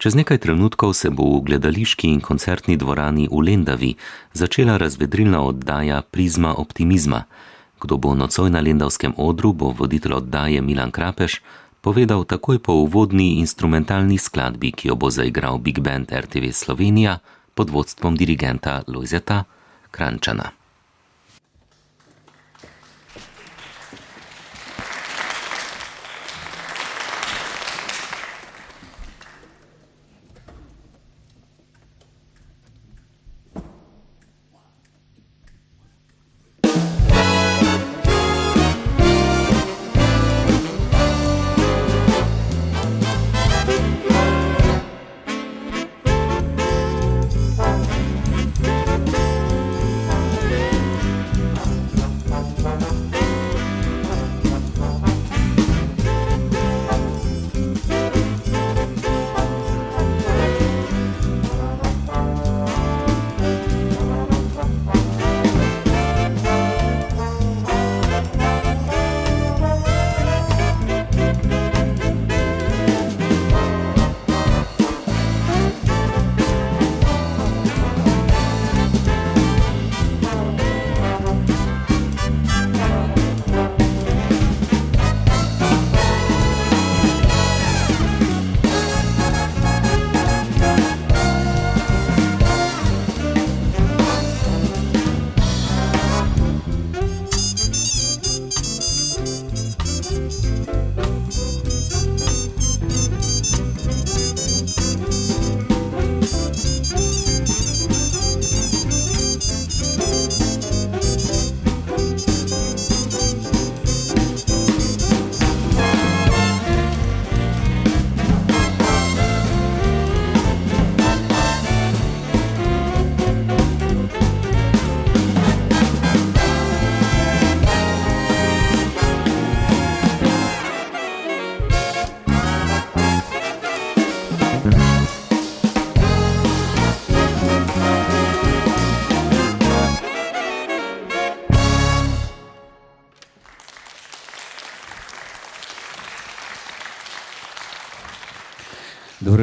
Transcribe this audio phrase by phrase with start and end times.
[0.00, 3.90] Čez nekaj trenutkov se bo v gledališki in koncertni dvorani v Lendavi
[4.32, 7.28] začela razvedrilna oddaja Prizma optimizma.
[7.80, 11.44] Kdo bo nocoj na lendavskem odru, bo voditelj oddaje Milan Krapeš
[11.84, 17.18] povedal takoj po uvodni instrumentalni skladbi, ki jo bo zaigral Big Band RTV Slovenija
[17.52, 19.44] pod vodstvom dirigenta Lojzeta
[19.92, 20.59] Krančana.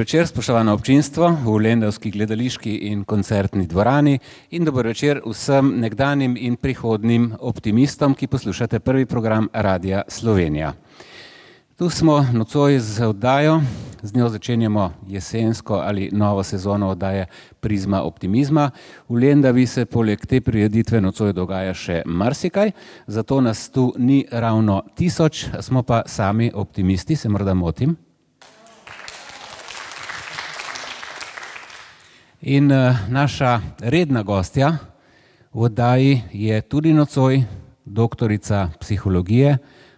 [0.07, 4.19] Večer, spoštovano občinstvo v Lendavski gledališki in koncertni dvorani
[4.55, 10.73] in dobro večer vsem nekdanjim in prihodnim optimistom, ki poslušate prvi program Radia Slovenija.
[11.75, 13.61] Tu smo nocoj z oddajo,
[14.01, 17.25] z njo začenjamo jesensko ali novo sezono oddaje
[17.59, 18.71] Prizma optimizma.
[19.09, 22.71] V Lendavi se poleg te prireditve nocoj dogaja še marsikaj,
[23.07, 28.06] zato nas tu ni ravno tisoč, smo pa sami optimisti, se morda motim.
[32.47, 34.77] In uh, naša redna gostja
[35.51, 37.43] v oddaji je tudi nocoj
[37.85, 39.57] doktorica psihologije.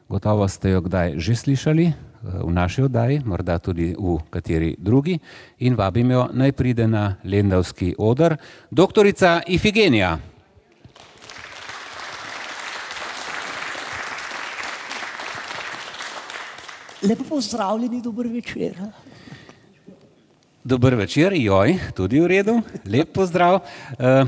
[0.09, 1.93] Gotovo ste jo kdaj že slišali uh,
[2.41, 5.19] v naši oddaji, morda tudi v kateri drugi.
[5.61, 8.33] In vabim jo naj pride na Lendavski odr.
[8.71, 10.17] Doktorica Ifigenija.
[17.05, 18.73] Lepo pozdravljeni, dober večer.
[20.63, 23.61] Dober večer, joj, tudi v redu, lep pozdrav.
[23.95, 24.25] Eh,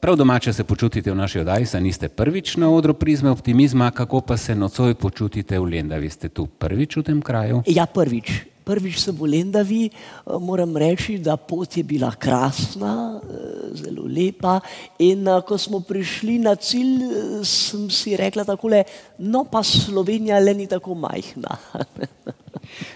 [0.00, 4.20] prav domače se počutite v naši oddaji, saj niste prvič na odru prizme optimizma, kako
[4.20, 6.10] pa se nocoj počutite v Lendavi?
[6.10, 7.62] Ste tu prvič v tem kraju?
[7.66, 8.32] Ja, prvič.
[8.64, 9.92] Prvič sem v Lendavi, eh,
[10.40, 14.60] moram reči, da pot je bila krasna, eh, zelo lepa.
[14.98, 18.84] In ko smo prišli na cilj, sem si rekla takole,
[19.18, 21.60] no pa Slovenija le ni tako majhna.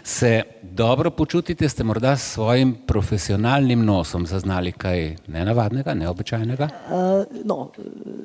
[0.03, 6.69] Se dobro počutite, ste morda s svojim profesionalnim nosom zaznali kaj nenavadnega, neobičajnega?
[6.91, 7.71] Uh, no,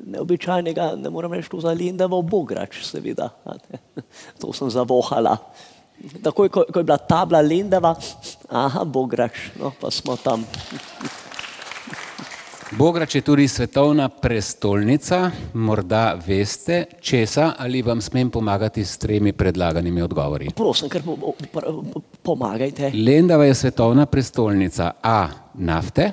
[0.06, 3.30] neobičajnega ne morem reči, to za Lindavo Bograč, seveda.
[4.40, 5.36] To sem zavohala.
[6.22, 7.94] Takoj, ko, ko je bila tabla Lindava,
[8.50, 10.44] aha, Bograč, no pa smo tam.
[12.72, 20.02] Bograč je tudi svetovna prestolnica, morda veste, česa ali vam smem pomagati s tremi predlaganimi
[20.02, 20.48] odgovori.
[20.56, 21.02] Prosim, ker
[22.22, 22.90] pomagajte.
[22.94, 25.28] Lendava je svetovna prestolnica A.
[25.54, 26.12] nafte,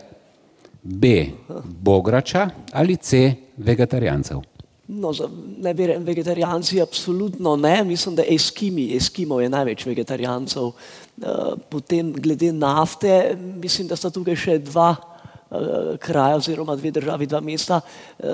[0.84, 1.26] B.
[1.64, 3.34] Bograča ali C.
[3.58, 4.42] vegetarijancev.
[4.88, 5.30] No, za
[5.62, 10.68] ne vem, vegetarijanci absolutno ne, mislim, da eskimi, eskimo je največ vegetarijancev.
[10.68, 11.26] Eh,
[11.70, 14.96] potem glede nafte, mislim, da sta tukaj še dva
[16.00, 17.82] kraja oziroma dve državi, dva mesta,
[18.20, 18.26] eh,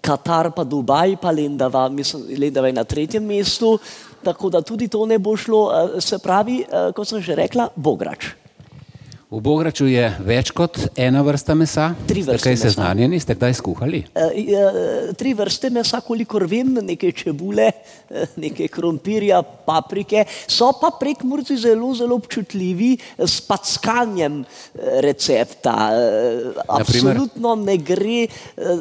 [0.00, 3.78] Katar pa Dubaj, pa Lendava, mislim, Lendava je na tretjem mestu,
[4.24, 6.64] tako da tudi to ne bo šlo, eh, se pravi,
[6.94, 8.43] kot sem že rekla, Bograč.
[9.34, 11.88] V Bograču je več kot ena vrsta mesa.
[12.06, 12.68] Tri Ste vrste kaj mesa.
[12.68, 14.00] seznanjeni, ste kdaj skuhali?
[14.14, 20.22] Eh, eh, Tri vrste mesa, kolikor vem, nekaj čebule, eh, nekaj krompirja, paprike.
[20.46, 24.44] So pa prek Murci zelo, zelo občutljivi s packanjem
[25.02, 25.74] recepta.
[26.68, 28.28] Absolutno ne gre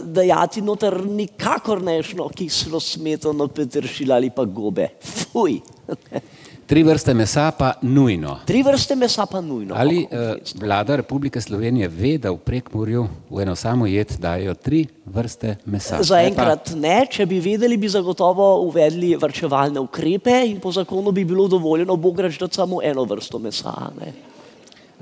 [0.06, 4.92] dajati noter nikakor nešno kislo smetano, peteršilj ali pa gobe.
[5.02, 5.58] Fuj.
[6.74, 8.40] Tri vrste mesa pa nujno.
[8.46, 9.76] Tri vrste mesa pa nujno.
[9.78, 14.88] Ali eh, vlada Republike Slovenije ve, da v Prekmurju v eno samo jed dajo tri
[15.06, 16.02] vrste mesa?
[16.02, 21.46] Zaenkrat ne, če bi vedeli, bi zagotovo uvedli varčevalne ukrepe in po zakonu bi bilo
[21.48, 23.74] dovoljeno bograč dati samo eno vrsto mesa.
[24.00, 24.33] Ne.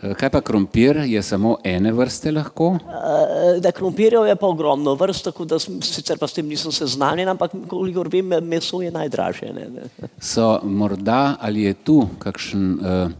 [0.01, 2.75] Eh, Kaj pa krompir, je samo ene vrste lahko?
[2.75, 7.29] Eh, Da krompirjev je pa ogromno vrst, tako da sicer pa s tem nisem seznanjen,
[7.29, 9.53] ampak kolikor vem, meso je najdražje.
[9.53, 10.09] Ne, ne.
[10.19, 13.11] So morda ali je tu kakšen uh,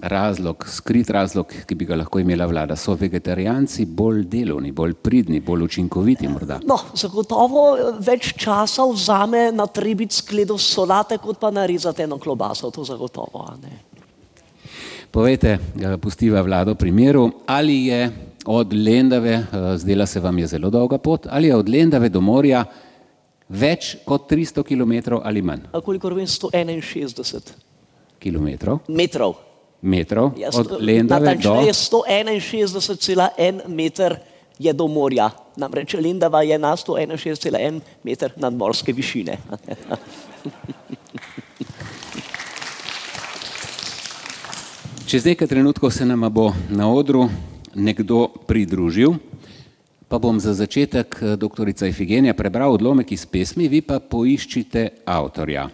[0.00, 2.76] razlog, skrit razlog, ki bi ga lahko imela vlada?
[2.76, 6.60] So vegetarijanci bolj delovni, bolj pridni, bolj učinkoviti morda?
[6.66, 12.84] No, zagotovo več časa vzame na trebic skledo solate, kot pa narezati eno klobaso, to
[12.84, 13.46] zagotovo.
[13.62, 13.97] Ne.
[15.10, 18.10] Povejte, eh, pustiva vlado primeru, ali je
[18.44, 22.20] od Lendave, eh, zdela se vam je zelo dolga pot, ali je od Lendave do
[22.20, 22.64] morja
[23.48, 27.40] več kot 300 km ali manj A kolikor vem, 161
[28.20, 28.48] km,
[28.88, 29.34] metrov.
[29.80, 31.54] metrov Ja, od Lendave do...
[31.54, 34.16] Natančneje 161,1 meter
[34.58, 35.30] je do morja.
[35.56, 39.38] Namreč Lendava je na 161,1 meter nadmorske višine.
[45.08, 47.28] Čez nekaj trenutkov se nam bo na odru
[47.74, 49.14] nekdo pridružil,
[50.08, 55.68] pa bom za začetek eh, doktorica Ifigenija prebral odlomek iz pesmi, vi pa poiščite avtorja.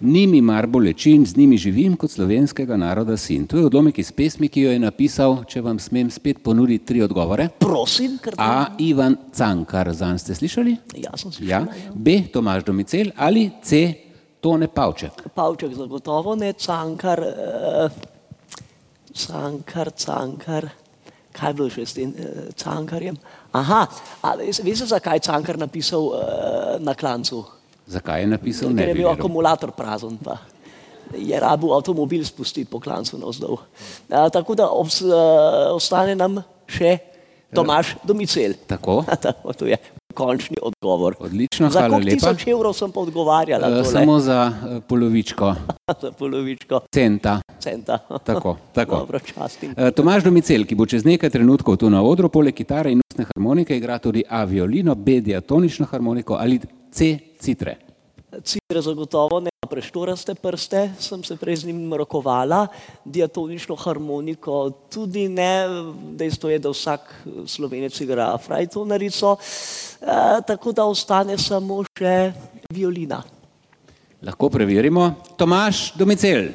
[0.00, 3.46] Ni mi mar bolečin, z njimi živim kot slovenskega naroda sin.
[3.46, 7.02] To je odlomek iz pesmi, ki jo je napisal, če vam smem spet ponuditi tri
[7.02, 7.48] odgovore.
[7.58, 8.74] Prosim, ker A.
[8.78, 10.76] Ivan Cankar, zanj ste slišali?
[10.96, 11.62] ja, sem Ja.
[11.62, 11.94] slišala.
[11.94, 12.22] B.
[12.32, 13.94] Tomaž Domicel ali C.
[14.40, 15.26] Tone Pavček.
[15.34, 17.90] Pavček zagotovo ne, cankar, uh,
[19.18, 20.68] cankar, cankar.
[21.34, 23.18] Kaj je bilo še s tem uh, cankarjem?
[23.54, 23.84] Aha,
[24.22, 26.22] a veste, zakaj je cankar napisal uh,
[26.82, 27.44] na klancu?
[27.88, 28.72] Zakaj je napisal?
[28.72, 30.40] Ker Ne je bi bil akumulator prazen, pa
[31.14, 33.60] je rabil avtomobil spustiti po klancu navzdol.
[34.10, 36.98] A, tako da obs, uh, ostane nam še
[37.54, 38.58] Tomaš Domicel.
[38.68, 39.00] Tako.
[39.24, 41.14] Tako, to je končni odgovor.
[41.20, 42.10] Odlično, Za hvala lepa.
[42.10, 43.70] tisoč evrov sem pa odgovarjala?
[43.70, 43.84] Tole?
[43.86, 45.54] Samo za eh, polovičko
[46.02, 47.38] za polovičko centa.
[47.58, 47.98] centa.
[48.24, 48.96] Tako, tako.
[48.98, 49.74] Dobro, častim.
[49.76, 53.24] Eh, Tomaž Domicel, ki bo čez nekaj trenutkov tu na odru, poleg kitare in ustne
[53.24, 56.58] harmonike, igra tudi A violino, B diatonično harmoniko ali
[56.90, 57.76] C citre.
[58.44, 62.66] Citre zagotovo ne, preštoraste prste, sem se prej z njim rokovala,
[63.04, 65.66] diatonično harmoniko tudi ne,
[66.18, 67.12] dejstvo je, da vsak
[67.46, 72.32] slovenec igra frajtonarico, eh, tako da ostane samo še
[72.72, 73.22] violina.
[74.22, 75.14] Lahko preverimo.
[75.36, 76.48] Tomaž Domicel.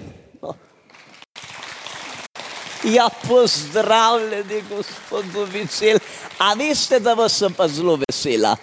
[2.83, 5.97] Ja, pozdravljeni, gospod Domicel.
[6.37, 8.57] A veste, da vas sem pa zelo vesela.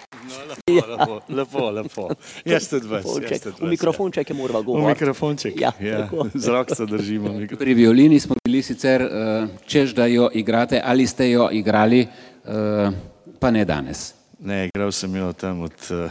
[0.67, 2.09] Lepo, lepo, lepo.
[2.45, 3.05] Jaz tudi vas.
[3.05, 4.61] V vas, mikrofonček je morala ja.
[4.61, 4.89] V govoriti.
[4.89, 5.61] mikrofonček.
[5.61, 5.97] Ja, ja.
[5.97, 6.29] tako.
[6.33, 7.33] Z rok se držimo.
[7.59, 12.07] Pri violini smo bili sicer, uh, čež da jo igrate ali ste jo igrali,
[12.45, 12.93] uh,
[13.39, 14.13] pa ne danes.
[14.39, 16.09] Ne, igral sem jo tam od eh,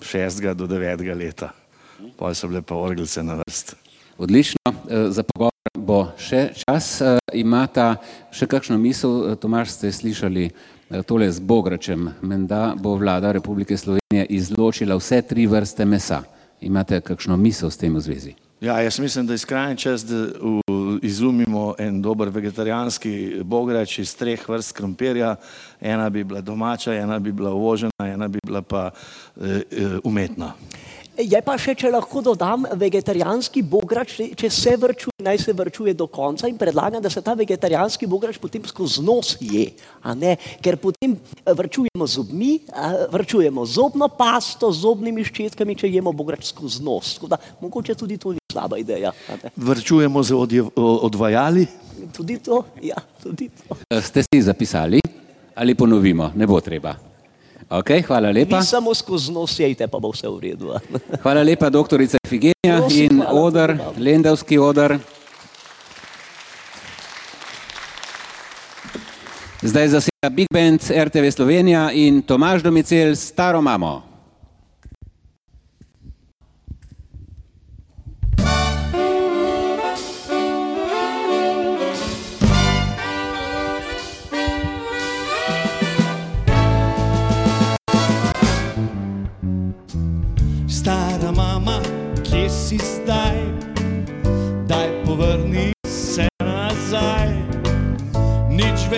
[0.00, 1.50] šestega do devetega leta.
[2.16, 3.74] Pa so bile pa orgelce na vrst.
[4.18, 7.00] Odlično, eh, za pogovor bo še čas.
[7.00, 7.96] Eh, Imata
[8.32, 12.10] še kakšno misel, eh, Tomaž ste slišali eh, tole z Bogračem.
[12.22, 16.22] Menda bo vlada Republike Slovenije izločila vse tri vrste mesa.
[16.60, 18.34] Imate kakšno misel s tem v zvezi?
[18.60, 20.26] Ja, jaz mislim, da je skrajni čas, da
[21.02, 25.36] izumimo en dober vegetarijanski bograč iz treh vrst krompirja.
[25.80, 28.90] Ena bi bila domača, ena bi bila uvožena, ena bi bila pa
[29.40, 30.52] eh, eh, umetna.
[31.18, 36.06] Je pa še, če lahko dodam, vegetarijanski bograč, če- se vrčuje, naj se vrčuje do
[36.06, 39.64] konca in predlagam, da se ta vegetarijanski bograč potem skozi nos je,
[40.00, 42.60] a ne, ker potem eh, vrčujemo zobmi,
[43.08, 47.16] vrčujemo zobno pasto zobnimi ščetkami, če jemo bograč skozi nos.
[47.16, 49.10] Tako da mogoče tudi to ni slaba ideja.
[49.26, 49.50] a ne.
[49.56, 51.66] Vrčujemo z odje- o- odvajali.
[52.12, 53.74] Tudi to, ja, tudi to.
[53.90, 55.02] Eh, Ste si zapisali
[55.52, 56.30] ali ponovimo?
[56.32, 57.07] Ne bo treba.
[57.70, 58.58] Ok, hvala lepa.
[58.58, 60.72] Vi samo skozi nos jejte, pa bo vse v redu.
[61.22, 63.40] Hvala lepa, doktorica Figenija Prosim, in hvala.
[63.40, 64.96] odr, Lendavski odr.
[69.62, 74.07] Zdaj zaseda Big Band RTV Slovenija in Tomaž Domicel staro mamo.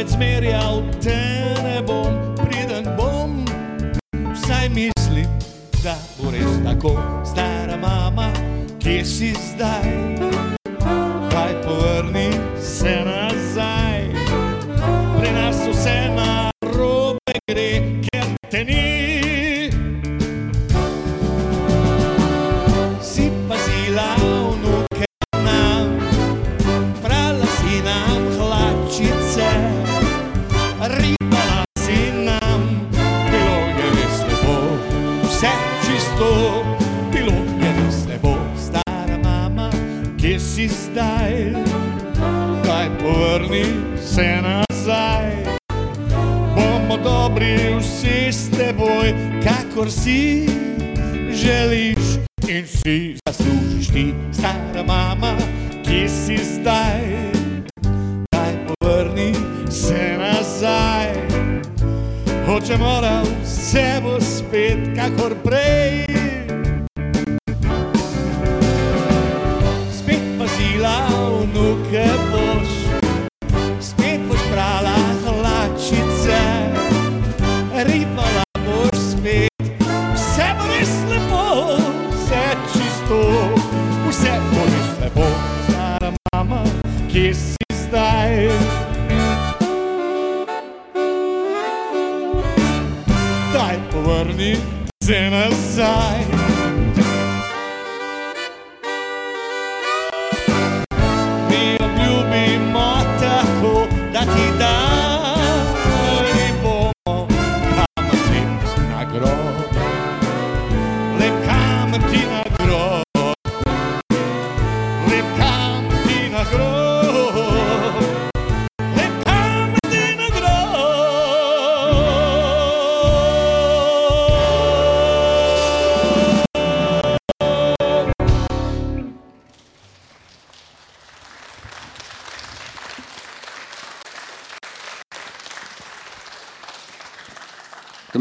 [0.00, 1.16] Več zmerjal te
[1.61, 3.35] ne bom, priden bom,
[4.33, 5.28] vsaj mislim,
[5.85, 6.95] da bo res tako.
[7.25, 8.30] Stara mama,
[8.80, 10.60] kje si zdaj,
[49.90, 50.47] si
[51.32, 51.99] želiš
[52.49, 55.37] in si zaslužiš ti, stara mama,
[55.85, 57.00] kje si zdaj?
[58.32, 59.32] Daj povrni
[59.70, 61.12] se nazaj.
[62.47, 66.10] Hočemo, da vse bo spet, kakor prej.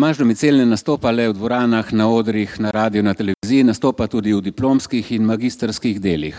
[0.09, 4.33] Tomaž Domicel ne nastopa le v dvoranah, na odrih, na radiju, na televiziji, nastopa tudi
[4.33, 6.33] v diplomskih in magistrskih delih.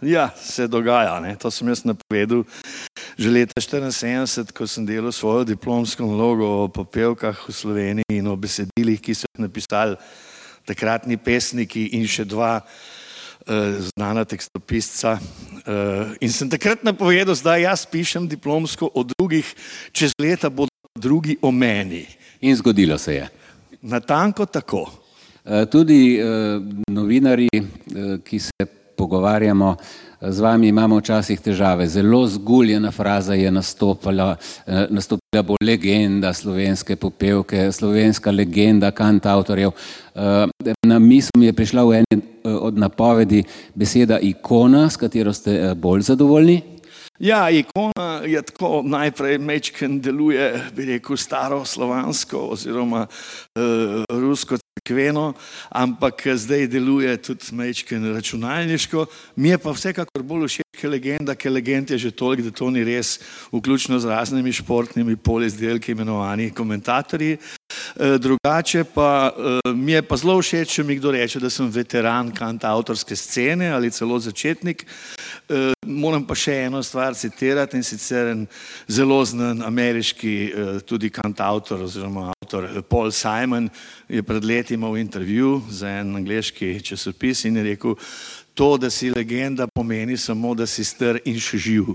[0.00, 1.20] Ja, se dogaja.
[1.20, 1.36] Ne?
[1.36, 2.46] To sem jaz napovedal
[3.20, 8.32] že leta 1974, ko sem delal svojo diplomsko nalogo o popevkah v Sloveniji in o
[8.32, 10.00] besedilih, ki so jih napisali
[10.64, 15.20] takratni pesniki in še dva uh, znana tekstopisca.
[15.68, 19.52] Uh, in sem takrat napovedal, da jaz pišem diplomsko o drugih,
[19.92, 22.06] čez leta bodo drugi o meni.
[22.40, 23.28] In zgodilo se je.
[23.82, 24.90] Natanko tako.
[25.44, 26.24] Eh, Tudi eh,
[26.90, 28.66] novinari, eh, ki se
[28.96, 29.76] pogovarjamo
[30.20, 31.86] z vami, imamo včasih težave.
[31.88, 34.36] Zelo zguljena fraza je nastopila,
[34.88, 39.70] nastopila bo legenda slovenske popevke, slovenska legenda kantautorjev.
[40.82, 43.42] Na misel mi je prišla v eni od napovedi
[43.74, 46.62] beseda ikona, s katero ste bolj zadovoljni.
[47.18, 55.32] Ja, ikona je tako najprej mečken deluje, bi rekel, staro slovansko oziroma uh, rusko cerkveno,
[55.68, 59.06] ampak zdaj deluje tudi mečken računalniško.
[59.36, 62.84] Mi je pa vsekakor bolj všeč legenda, ker legend je že toliko, da to ni
[62.84, 63.18] res,
[63.52, 67.38] vključno z raznimi športnimi polizdelki imenovani komentatorji.
[67.96, 71.70] Uh, drugače pa uh, mi je pa zelo všeč, če mi kdo reče, da sem
[71.72, 74.84] veteran kantautorske scene ali celo začetnik.
[75.46, 78.46] Uh, moram pa še eno stvar citirati in sicer en
[78.90, 83.68] zelo znan ameriški uh, tudi kantautor oziroma avtor eh, Paul Simon
[84.08, 87.94] je pred leti imel intervju za en angliški časopis in je rekel,
[88.54, 91.94] to, da si legenda, pomeni samo, da si star in še živ.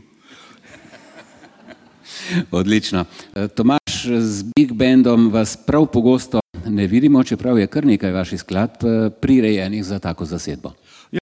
[2.51, 3.05] Odlično.
[3.35, 8.39] Eh, Tomaž, z Big Bandom vas prav pogosto ne vidimo, čeprav je kar nekaj vaših
[8.39, 10.73] skladb eh, prirejenih za tako zasedbo.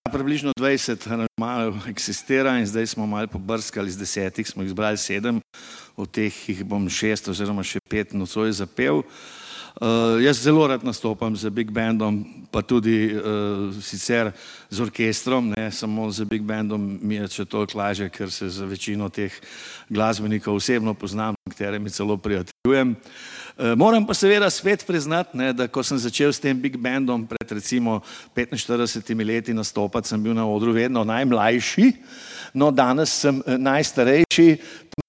[0.10, 5.42] Približno 20 aranžmajev eksistira in zdaj smo malo pobrskali z desetih, smo jih zbrali sedem,
[5.96, 9.04] od teh jih bom šest oziroma še pet nocoj zapel.
[9.80, 14.32] Uh, jaz zelo rad nastopam z Big Bandom, pa tudi uh, sicer
[14.70, 18.66] z orkestrom, ne samo z Big Bandom, mi je še toliko lažje, ker se z
[18.66, 19.34] večino teh
[19.90, 22.98] glasbenikov osebno poznam, katerimi celo prijateljujem.
[22.98, 23.39] Uh,
[23.76, 27.52] moram pa seveda spet priznati, ne, da ko sem začel s tem Big Bandom pred
[27.52, 28.00] recimo
[28.36, 31.92] 45 leti nastopati, sem bil na odru vedno najmlajši,
[32.54, 34.48] no danes sem eh, najstarejši,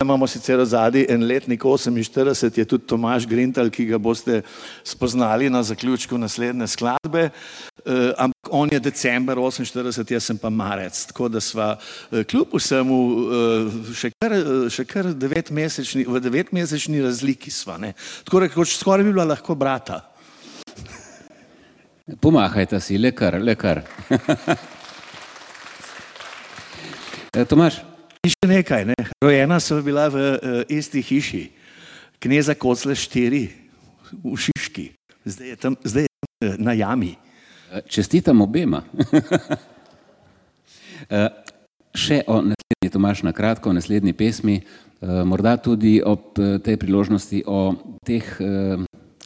[0.02, 4.42] imamo sicer zadnji en letnik 48, je tudi Tomaš Grintal, ki ga boste
[4.84, 7.30] spoznali na zaključku naslednje skladbe.
[7.84, 12.54] Uh, ampak on je december 48, jaz sem pa marec, tako da sva uh, kljub
[12.54, 14.36] vsemu uh, še kar,
[14.70, 17.78] še kar devetmesečni, v devetmesečni razliki sva.
[17.80, 17.94] Ne?
[18.24, 20.02] Tako da skoraj bi bila lahko brata.
[22.20, 23.82] Pomahajte si, lekar, lekar.
[27.48, 27.89] Tomaš?
[28.20, 28.98] In še nekaj, ne?
[29.24, 31.46] rojena so bila v uh, isti hiši,
[32.20, 33.48] kneza Kocle štiri
[34.12, 34.90] v Šiški,
[35.24, 37.14] zdaj je tam, zdaj je tam uh, na jami.
[37.88, 38.82] Čestitam obema.
[41.08, 41.30] Eh,
[41.96, 46.76] še o naslednji, Tomaš, na kratko, o naslednji pesmi, eh, morda tudi ob eh, tej
[46.76, 47.72] priložnosti o
[48.04, 48.26] teh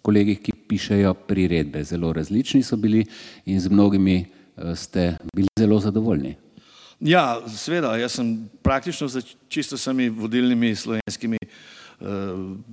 [0.06, 1.82] kolegih, ki pišejo priredbe.
[1.84, 3.02] Zelo različni so bili
[3.50, 4.16] in z mnogimi
[4.78, 6.36] ste bili zelo zadovoljni.
[7.04, 12.06] Ja, sveda, jaz sem praktično za čisto sami vodilnimi slovenskimi uh,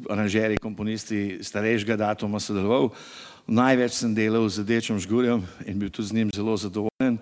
[0.09, 2.93] aranžeri, komponisti starejšega datuma sodeloval.
[3.51, 7.17] Največ sem delal z Dečom Žgurjem in bil tudi z njim zelo zadovoljen.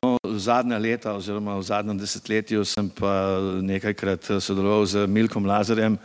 [0.00, 3.12] No, zadnja leta oziroma v zadnjem desetletju sem pa
[3.60, 5.98] nekajkrat sodeloval z Milkom Lazarjem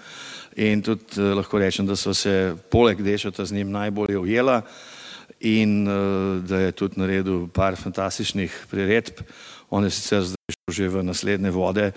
[0.60, 4.60] in tudi eh, lahko rečem, da so se poleg Dečota z njim najbolje ujela
[5.40, 5.94] in eh,
[6.44, 9.24] da je tudi naredil par fantastičnih priredb.
[9.74, 11.92] On je sicer zdaj že v naslednje vode.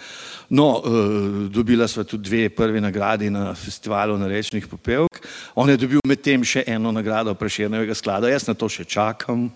[0.48, 5.20] No, uh, dobila sva tudi dve prvi nagradi na festivalu narečnih popevk.
[5.54, 9.52] On je dobil medtem še eno nagrado Prešernovega sklada, jaz na to še čakam.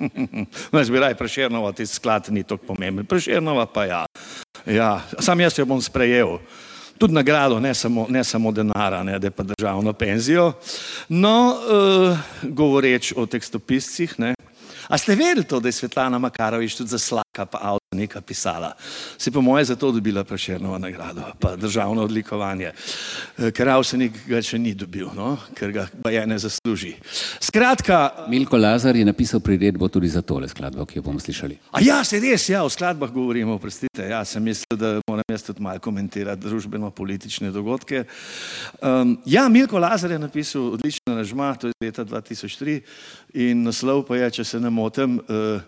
[0.80, 3.04] Jaz bi raj Prešernova, ti sklad ni tako pomemben.
[3.04, 4.02] Prešernova pa ja.
[4.64, 5.04] ja.
[5.20, 6.40] Sam jaz jo bom sprejel.
[7.00, 10.52] Tudi nagrado, ne samo, ne samo denara, ne, da je pa državno penzijo.
[11.08, 14.34] No, uh, govoreč o tekstopiscih, ne,
[14.90, 16.98] A ste vedeli to, da je Svetlana Makarovič tudi za
[17.30, 18.74] slaka pa avto nekaj pisala?
[19.18, 22.72] Se po moje zato dobila Prešernova nagrado, pa državno odlikovanje.
[23.38, 25.38] Eh, ker Avsenik ga še ni dobil, no?
[25.54, 26.94] ker ga pa je ne zasluži.
[27.40, 28.26] Skratka.
[28.28, 31.58] Milko Lazar je napisal priredbo tudi za tole skladbo, ki jo bomo slišali.
[31.72, 34.08] A ja, se res, ja, o skladbah govorimo, prostite.
[34.10, 38.04] Ja, sem mislil, da moram jaz tudi malo komentirati družbeno-politične dogodke.
[38.82, 42.80] Um, ja, Milko Lazar je napisal odlično nažma, to je leta 2003
[43.34, 45.60] in naslov pa je, če se ne motim, eh,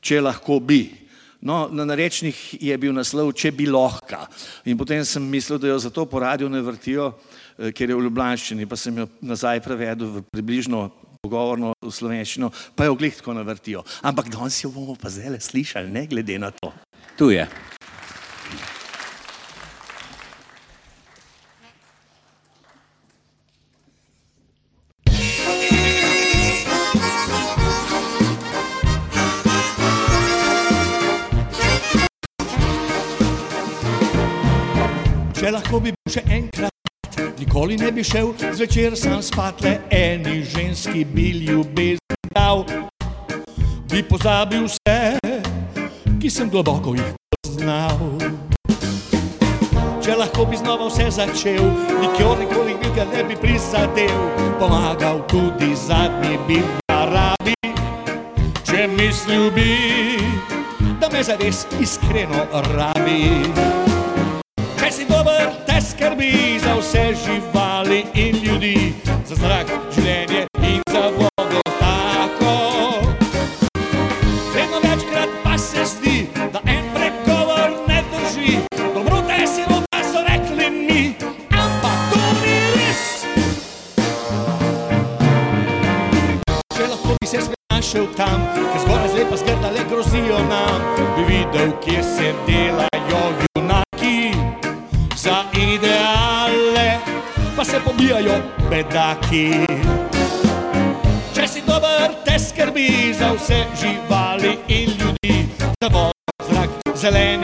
[0.00, 0.99] če lahko bi.
[1.40, 4.26] No, na narečnih je bil naslov, če bi lahko.
[4.68, 7.14] In potem sem mislil, da jo zato po radiju ne vrtijo,
[7.58, 12.50] eh, ker je v Ljubljanščini, pa sem jo nazaj prevedel v približno pogovorno v slovenščino,
[12.76, 13.84] pa jo glih tako navrtijo.
[14.02, 16.72] Ampak danes jo bomo pa zdaj slišali, ne glede na to.
[17.16, 17.48] Tu je.
[35.48, 41.04] Lahko bi bil še enkrat, nikoli ne bi šel zvečer sam spat, le eni ženski
[41.08, 42.66] bi ljubezen dal.
[43.88, 45.16] Bi pozabil vse,
[46.20, 47.96] ki sem globoko jih poznal.
[50.04, 51.64] Če lahko bi znova vse začel,
[52.02, 54.20] nikoli nikoli ga ne bi prizadel,
[54.60, 56.60] pomagal tudi zadnji bi
[56.92, 57.56] narabi.
[58.68, 59.72] Če mislil bi,
[61.00, 63.89] da me zares iskreno rabi
[64.92, 68.94] si dober, te skrbi za vse živali in ljudi,
[69.26, 72.54] za zrak, življenje in za vodo tako.
[74.54, 78.58] Vedno večkrat pa se zdi, da en pregovor ne drži,
[78.94, 81.14] dobro te si voda so rekli mi,
[81.50, 83.04] ampak to ni res.
[86.76, 90.82] Če lahko bi se svet našel tam, ker zgoraj zlepa zgrda le grozijo nam,
[91.16, 93.49] bi videl, kje se delajo junaki
[98.20, 99.66] pobijajo bedaki.
[101.34, 105.48] Če si dober, te skrbi za vse živali in ljudi,
[105.80, 106.12] za vodo,
[106.50, 107.39] zrak, zelenje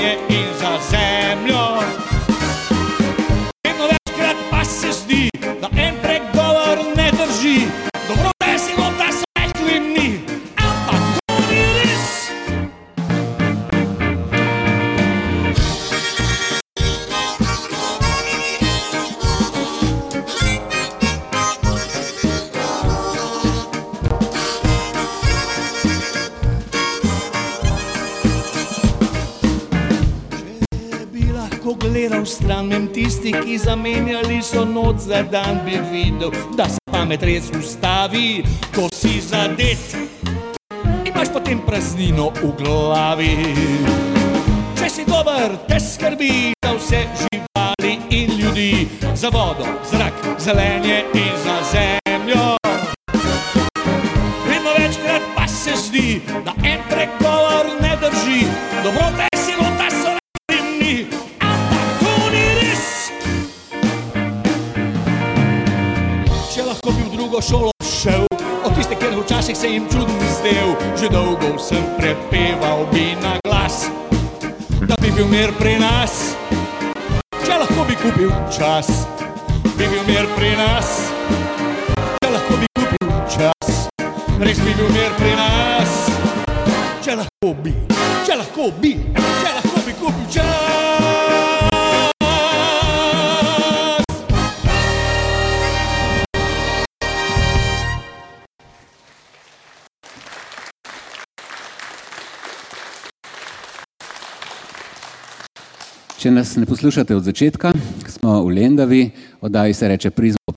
[33.44, 38.44] ki zamenjali so noč za dan, bi videl, da se pamet res ustavi,
[38.75, 39.96] ko si zadet.
[41.05, 43.35] Imaš potem praznino v glavi.
[44.77, 51.33] Če si dober, te skrbi za vse živali in ljudi, za vodo, zrak, zelenje in
[51.44, 52.57] za zemljo.
[54.49, 58.44] Vedno večkrat pa se zdi, da en pregovor ne drži.
[58.85, 59.26] Dobrota
[67.37, 67.70] drugo šolo
[68.03, 68.27] šel,
[68.64, 73.87] od tiste, ker včasih se jim čudn zdel, že dolgo sem prepeval bi na glas,
[74.81, 76.37] da bi bil mir pri nas,
[77.44, 78.88] če lahko bi kupil čas,
[79.77, 81.12] bi bil mir pri nas,
[82.25, 83.88] če lahko bi kupil čas,
[84.40, 86.01] res bi bil mir pri nas,
[87.05, 87.75] če lahko bi,
[88.25, 88.96] če lahko bi,
[106.27, 107.71] Če nas ne poslušate od začetka,
[108.11, 109.03] smo v Lendavi,
[109.47, 110.57] oddaji se reče Prizmo.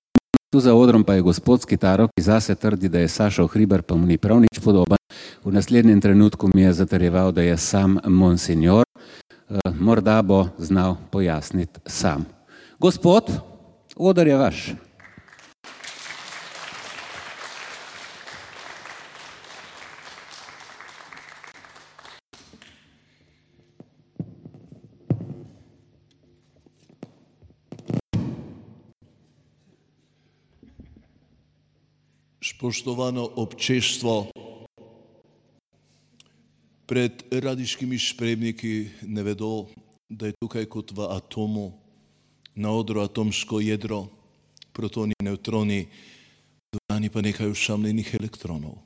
[0.50, 3.84] Tu za odrom pa je gospod s kitaro, ki zase trdi, da je Sašo Hriber,
[3.86, 4.98] pa mu ni prav nič podoben.
[5.46, 8.82] V naslednjem trenutku mi je zatrjeval, da je sam monsignor.
[8.82, 12.26] Eh, Morda bo znal pojasniti sam.
[12.82, 13.30] Gospod,
[13.94, 14.74] odr je vaš.
[32.60, 34.28] Spoštovano občestvo,
[36.84, 39.64] pred radiškimi spremniki ne vedo,
[40.04, 41.72] da je tukaj kot v atomu,
[42.60, 44.12] na odru atomsko jedro,
[44.76, 45.88] protoni, nevtroni,
[46.68, 48.76] dvorani pa nekaj usamljenih elektronov.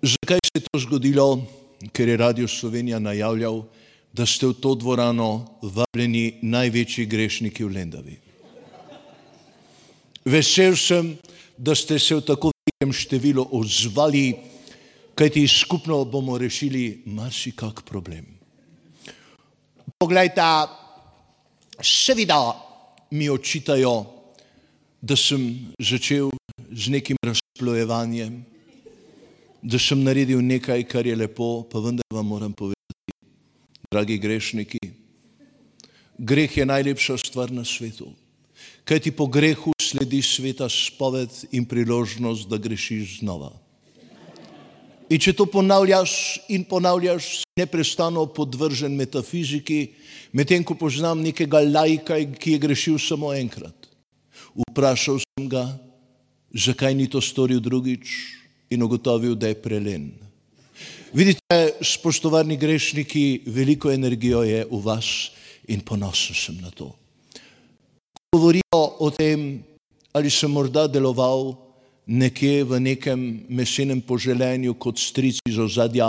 [0.00, 1.44] Zakaj se je to zgodilo?
[1.92, 3.68] Ker je Radio Slovenija najavljal,
[4.16, 8.16] da ste v to dvorano vabljeni največji grešniki v Lendavi.
[10.24, 11.18] Vesel sem,
[11.58, 14.34] da ste se v tako velikem številu odzvali,
[15.14, 18.26] kajti skupno bomo rešili marsikak problem.
[19.98, 20.42] Poglejte,
[21.82, 22.40] seveda
[23.14, 23.94] mi očitajo,
[25.04, 26.32] da sem začel
[26.72, 28.40] z nekim razplojevanjem,
[29.62, 33.12] da sem naredil nekaj, kar je lepo, pa vendar vam moram povedati,
[33.92, 34.80] dragi grešniki,
[36.18, 38.10] greh je najlepša stvar na svetu.
[38.84, 43.52] Kaj ti po grehu sledi sveta spoved in priložnost, da grešiš znova.
[45.12, 49.94] In če to ponavljaš in ponavljaš, si neprestano podvržen metafiziki,
[50.32, 53.86] medtem ko poznam nekega lajka, ki je grešil samo enkrat.
[54.54, 55.68] Vprašal sem ga,
[56.50, 58.10] zakaj ni to storil drugič
[58.74, 60.10] in ugotovil, da je prelen.
[61.14, 65.30] Vidite, spoštovani grešniki, veliko energijo je v vas
[65.70, 66.90] in ponosen sem na to
[68.34, 69.62] govorijo o tem,
[70.14, 71.56] ali sem morda deloval
[72.06, 76.08] nekje v nekem mesenem poželenju kot stric iz ozadja?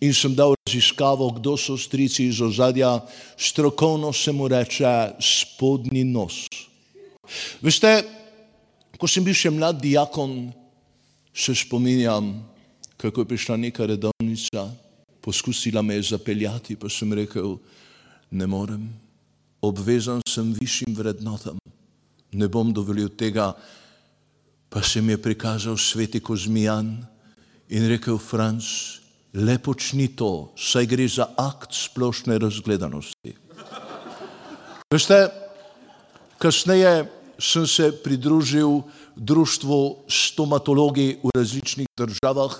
[0.00, 3.00] In sem dal raziskavo, kdo so strici iz ozadja,
[3.36, 6.48] strokovno se mu reče spodnji nos.
[7.60, 8.00] Veste,
[8.96, 10.48] ko sem bil še mlad diakon,
[11.36, 12.32] se spominjam,
[12.96, 14.70] kako je prišla neka redovnica,
[15.20, 17.60] poskusila me je zapeljati, pa sem rekel,
[18.32, 18.88] ne morem
[19.60, 21.59] obvezan sem višjim vrednotam,
[22.32, 23.52] ne bom dovolil tega,
[24.70, 27.06] pa se mi je prikazal sveti Kozmijan
[27.68, 28.64] in rekel Franc,
[29.34, 33.34] le počni to, saj gre za akt splošne razgledanosti.
[34.90, 35.28] Veste,
[36.38, 37.06] kasneje
[37.38, 38.82] sem se pridružil
[39.16, 42.56] društvu stomatologi v različnih državah,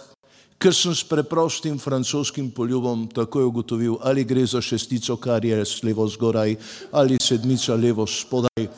[0.61, 6.07] ker sem s preprostim francoskim poljubom takoj ugotovil, ali gre za šestico, kar je levo
[6.09, 6.57] zgoraj,
[6.93, 8.69] ali sedmica levo spodaj.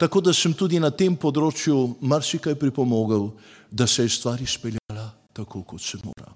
[0.00, 3.26] Tako da sem tudi na tem področju marsikaj pripomogel,
[3.68, 6.32] da se je stvar izpeljala tako, kot se mora.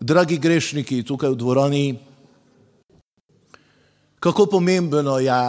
[0.00, 1.86] Dragi grešniki tukaj v dvorani,
[4.20, 5.40] kako pomembno je,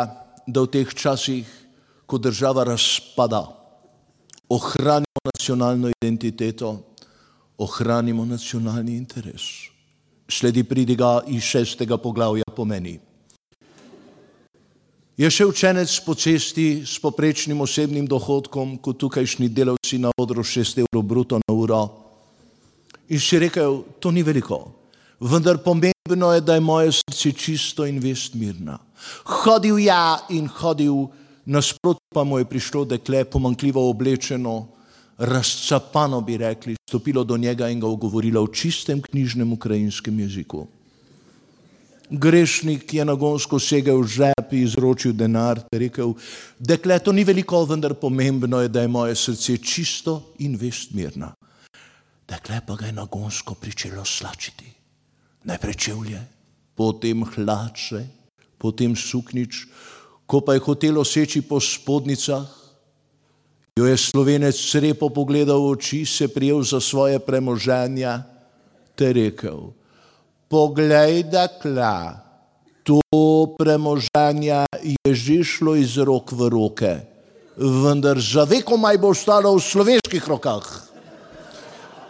[0.47, 1.43] da v teh časih,
[2.07, 3.43] ko država razpada,
[4.47, 6.77] ohranimo nacionalno identiteto,
[7.59, 9.67] ohranimo nacionalni interes.
[10.31, 12.99] Sledi pridiga iz šestega poglavja pomeni.
[15.19, 20.85] Je še učenec po cesti s poprečnim osebnim dohodkom, kot tukajšnji delavci na odru 6
[20.85, 21.81] evrov bruto na uro.
[23.11, 24.71] In si rekel, to ni veliko,
[25.19, 28.79] vendar pomembno je, da je moje srce čisto in vest mirna.
[29.43, 31.11] Hodil ja in hodil,
[31.43, 34.69] nasprot pa mu je prišlo dekle pomankljivo oblečeno,
[35.19, 40.67] razcapano bi rekli, stopilo do njega in ga ogovorilo v čistem knjižnem ukrajinskem jeziku.
[42.11, 46.11] Grešnik je nagonsko segel v žep in izročil denar ter rekel,
[46.59, 51.31] dekle, to ni veliko, vendar pomembno je, da je moje srce čisto in vest mirna.
[52.27, 54.67] Dekle pa ga je nagonsko pričelo slačiti.
[55.47, 56.19] Najprej čevlje,
[56.75, 58.03] potem hlače,
[58.59, 59.65] potem suknič,
[60.27, 62.61] ko pa je hotelo seči po spodnicah,
[63.79, 68.19] Jo je slovenec srepo pogledal v oči, se prijel za svoje premoženja,
[68.95, 69.71] te rekel,
[70.51, 72.19] poglej, da kla,
[72.83, 72.99] to
[73.55, 76.93] premoženja je že šlo iz rok v roke,
[77.55, 80.67] vendar za veko maj bo ostalo v slovenskih rokah.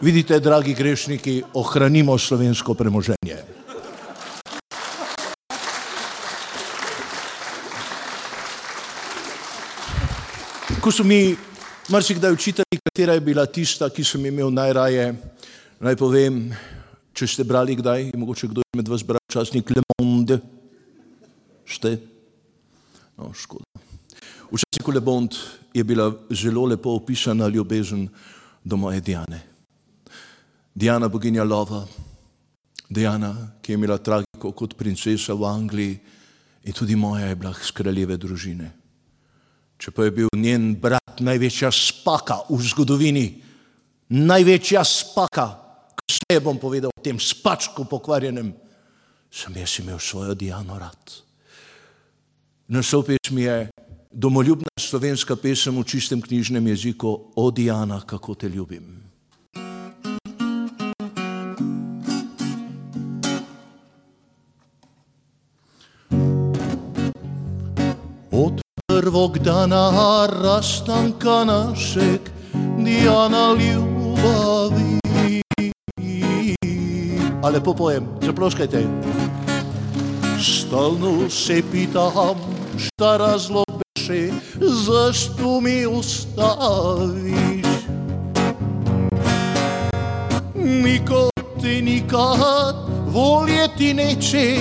[0.02, 3.38] Vidite, dragi grešniki, ohranimo slovensko premoženje.
[10.82, 11.30] Ko so mi
[11.94, 15.14] marsikdaj učitelji, katera je bila tista, ki sem imel najraje,
[15.78, 16.50] naj povem,
[17.12, 20.40] če ste brali kdaj, mogoče kdo izmed vas bral časnik Le Monde,
[21.68, 21.96] ste?
[23.18, 23.68] No, škoda.
[24.52, 25.36] V časniku Le Monde
[25.72, 28.08] je bila zelo lepo opisana ljubezen
[28.64, 29.40] do moje Diane.
[30.74, 31.84] Diana, boginja lova,
[32.88, 36.00] Diana, ki je imela tragiko kot princesa v Angliji
[36.64, 38.68] in tudi moja je bila z kraljeve družine.
[39.76, 43.26] Če pa je bil njen brat največja spaka v zgodovini,
[44.08, 45.61] največja spaka,
[46.12, 48.52] kasneje bom povedal o tem spačku pokvarjenem,
[49.32, 51.00] sem jaz imel svojo Diano rad.
[52.68, 53.72] Naslov pesmi je
[54.12, 59.00] domoljubna slovenska pesem v čistem knjižnem jeziku O Diana, kako te ljubim.
[68.32, 72.20] Od prvog dana rastanka našeg
[72.76, 74.91] Diana ljubavi.
[77.42, 78.86] A lepo pojem, zaploskajte.
[80.38, 82.38] Stalno se pitam,
[82.78, 87.66] šta razlog beše, zašto mi ostaviš?
[90.54, 91.30] Niko
[91.62, 92.76] te nikad
[93.06, 94.56] voljeti neće,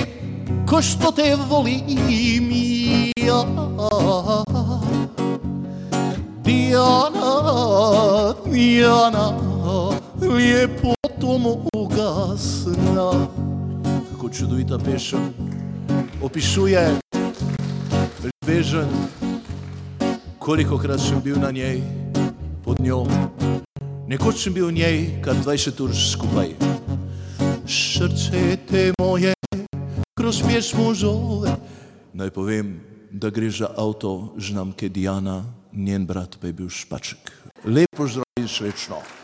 [0.70, 2.52] ko što te volim
[3.18, 3.46] ja.
[6.44, 7.34] Diana,
[8.46, 9.34] Diana,
[10.22, 11.01] ljepoto
[11.42, 13.28] moga sna.
[14.12, 15.34] Kako čudovita pesem
[16.22, 17.00] opisuje
[18.24, 18.88] ljubezen,
[20.40, 21.82] koliko krat sem bil na njej,
[22.64, 23.06] pod njo.
[24.08, 26.56] Nekoč sem bil v njej kar 20 ur skupaj.
[27.68, 29.34] Srce te moje,
[30.18, 31.56] kroz pjesmu zove.
[32.14, 37.32] Naj povem, da gre za avto znamke Diana, njen brat pa je bil Špaček.
[37.66, 39.21] Lepo zdrav in srečno.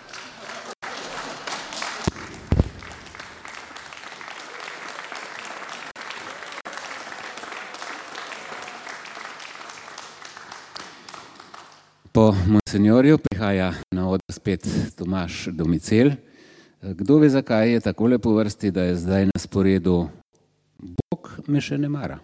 [12.17, 16.11] Po monsenjorju prihaja na odr spet Tomaš Domicel.
[16.81, 20.07] Kdo ve, zakaj je tako lepo vrsti, da je zdaj na sporedu
[20.79, 22.17] Bog me še ne mara.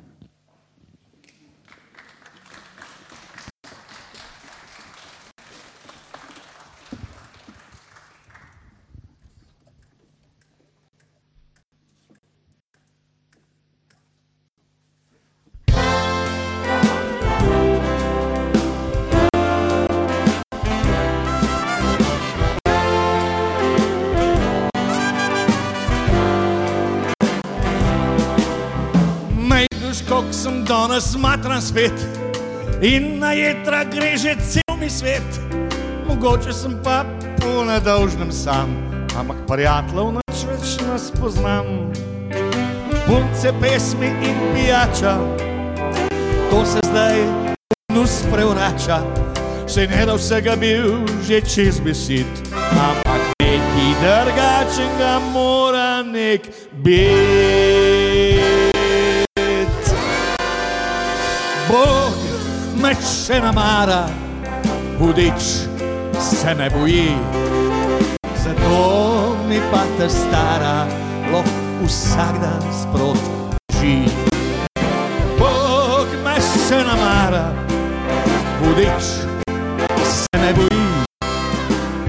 [30.24, 31.94] Koliko sem danes smatran spet
[32.82, 35.40] in na jedra gre že cel mi svet.
[36.08, 37.04] Mogoče sem pa
[37.42, 38.72] po nedolžnem sam,
[39.20, 41.92] ampak prijateljev nič več ne spoznam.
[43.04, 45.20] Punce, pesmi in pijača,
[46.50, 47.20] to se zdaj
[47.92, 49.04] nus prevrača.
[49.68, 52.32] Se ne da vsega bil že čez besid,
[52.72, 56.48] ampak neki drugačnega mora nek
[56.80, 58.63] biti.
[61.70, 62.16] Bog
[62.82, 64.04] me še namara,
[65.00, 65.44] hudič
[66.20, 67.14] se me boji.
[68.44, 70.76] Zato mi pa ta stara
[71.32, 73.96] lahko vsak dan sproti.
[75.40, 77.46] Bog me še namara,
[78.60, 79.14] hudič
[80.04, 80.86] se me boji.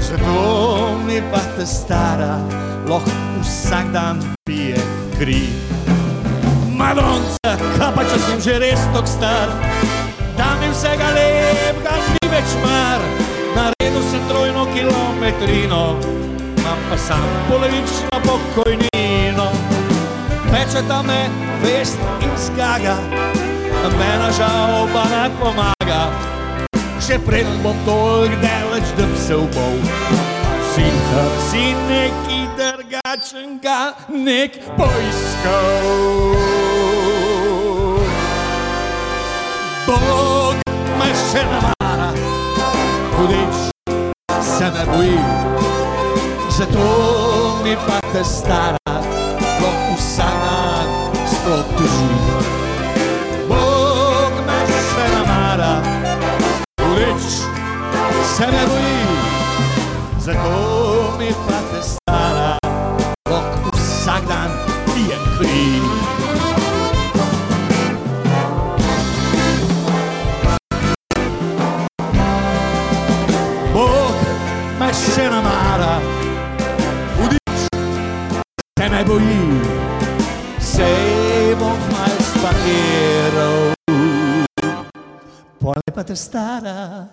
[0.03, 2.35] Zato mi pa ta stara
[2.91, 3.15] lahko
[3.45, 4.83] vsak dan pije
[5.19, 5.84] kri.
[6.75, 9.53] Madonca, kaj pa če sem že res tok star,
[10.35, 13.05] da mi vsega lepega ni več mar.
[13.55, 15.83] Naredil sem trojno kilometrino,
[16.59, 19.49] imam pa sam polovično pokojnino.
[20.51, 21.21] Pečeta me
[21.63, 22.99] vest in skaga,
[23.99, 26.03] mena žal pa ne pomaga.
[26.99, 30.44] Še preden bom toliko daleč, da bi se ubol.
[30.75, 30.83] Si,
[31.51, 35.87] si neki drugačnega, nek poiskal.
[39.87, 40.59] Bog
[40.99, 42.09] me še namara,
[43.15, 43.61] hudič
[44.43, 45.23] se ne boji,
[46.59, 46.89] zato
[47.63, 48.99] mi pa te stara,
[49.39, 50.43] sploh vsak
[51.15, 52.19] dan sploh teži.
[53.47, 54.59] Bog me
[54.91, 55.73] še namara,
[56.83, 57.31] hudič
[58.35, 59.34] se ne boji,
[60.25, 62.57] zato mi pa te stara,
[63.13, 64.51] sploh vsak dan
[64.89, 65.65] pijem kri.
[73.75, 74.17] Bog
[74.81, 76.01] me še namara,
[77.19, 77.67] hudič
[78.81, 79.45] se ne boji,
[80.73, 83.61] sej bom mal spakiral.
[85.61, 87.13] Pole pa te stara,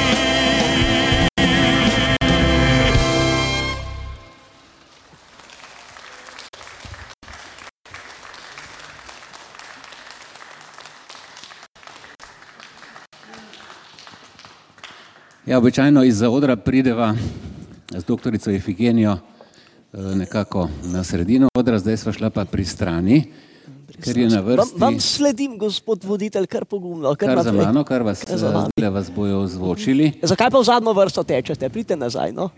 [15.51, 17.15] Ja, običajno iz odra prideva
[17.97, 23.23] z doktorico Efigenijo eh, nekako na sredino odra, zdaj sva šla pa pri strani,
[24.03, 27.15] ker je na Vam, vam vrsti sledim, gospod voditelj, kar pogumno.
[27.15, 30.13] Kar kar za mano, kar vas, Kar za vas bojo ozvočili.
[30.23, 31.69] Zakaj pa v zadnjo vrsto tečete?
[31.69, 32.31] Pridite nazaj.
[32.31, 32.49] No?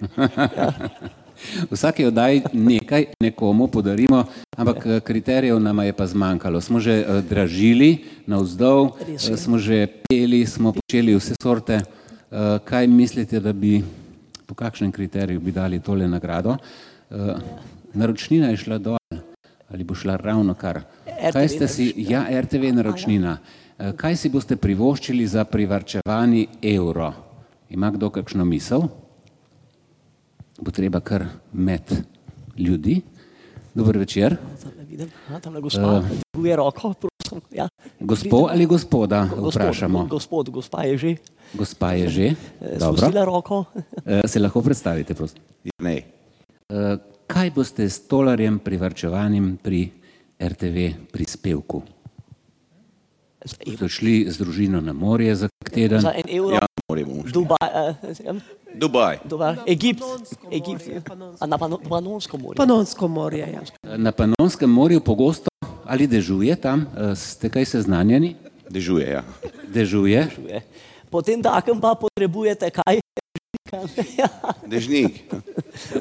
[1.69, 4.23] V vsaki oddaji nekaj nekomu podarimo,
[4.57, 6.61] ampak eh, kriterijev nam je pa zmanjkalo.
[6.61, 11.81] Smo že eh, dražili navzdol, smo že peli, smo počeli vse sorte.
[12.33, 13.83] Eh, Kaj mislite, da bi,
[14.45, 16.57] po kakšnem kriteriju bi dali tole nagrado?
[17.11, 17.35] Eh,
[17.93, 18.97] Naročnina je šla dol
[19.69, 20.81] ali bo šla ravno kar?
[21.33, 23.37] Kaj ste si, ja, RTV naročnina.
[23.77, 27.13] Eh, Kaj si boste privoščili za privarčevani evro?
[27.69, 28.81] Ima kdo kakšno misel?
[30.61, 31.81] bo treba kar med
[32.57, 33.01] ljudi.
[33.73, 34.37] Dober večer.
[34.63, 36.93] Tamle vidim, a, tamle gospa, dviguje roko.
[37.51, 37.67] Ja.
[37.99, 40.05] Gospo ali gospoda Gospod, vprašamo?
[40.05, 41.11] Gospod, gospa je že
[41.53, 42.27] Gospa je že.
[42.61, 42.97] eh, Dobro.
[42.97, 43.65] spustila roko.
[44.05, 45.39] Eh, Se lahko predstavite, prosim.
[45.79, 45.97] Ne.
[46.69, 49.89] Eh, Kaj boste s tolarjem privarčevanim pri
[50.37, 50.77] RTV
[51.09, 51.81] prispevku?
[53.43, 55.99] Ste šli z družino na morje za teden?
[55.99, 56.51] za en evro.
[56.51, 57.31] Ja, moramo šli.
[57.33, 58.39] Dubaj, eh,
[58.73, 59.17] Dubaj.
[59.25, 60.01] Dubaj, Egipt,
[60.49, 60.83] Egipt,
[61.41, 62.57] na Pano- Panonsko morje.
[62.57, 63.45] Panonsko morje.
[63.47, 63.97] Ja.
[63.97, 65.49] Na Panonskem morju pogosto
[65.93, 66.89] ali dežuje tam?
[66.97, 68.33] Eh, Ste kaj seznanjeni?
[68.65, 69.21] Dežuje, ja.
[69.69, 70.25] Dežuje.
[71.13, 72.97] Potem takem pa potrebujete kaj?
[74.65, 75.29] Dežnik.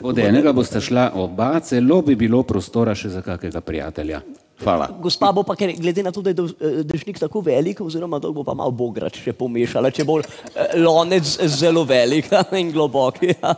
[0.00, 4.20] Od enega boste šla oba, celo bi bilo prostora še za kakega prijatelja.
[4.62, 4.86] Hvala.
[5.02, 8.30] Gospa bo pa, ker glede na to, da je eh, dežnik tako velik, oziroma da
[8.30, 12.30] bo pa malo bograč še pomešala, če bo eh, lonec zelo velik
[12.62, 13.22] in globok.
[13.32, 13.54] Ja.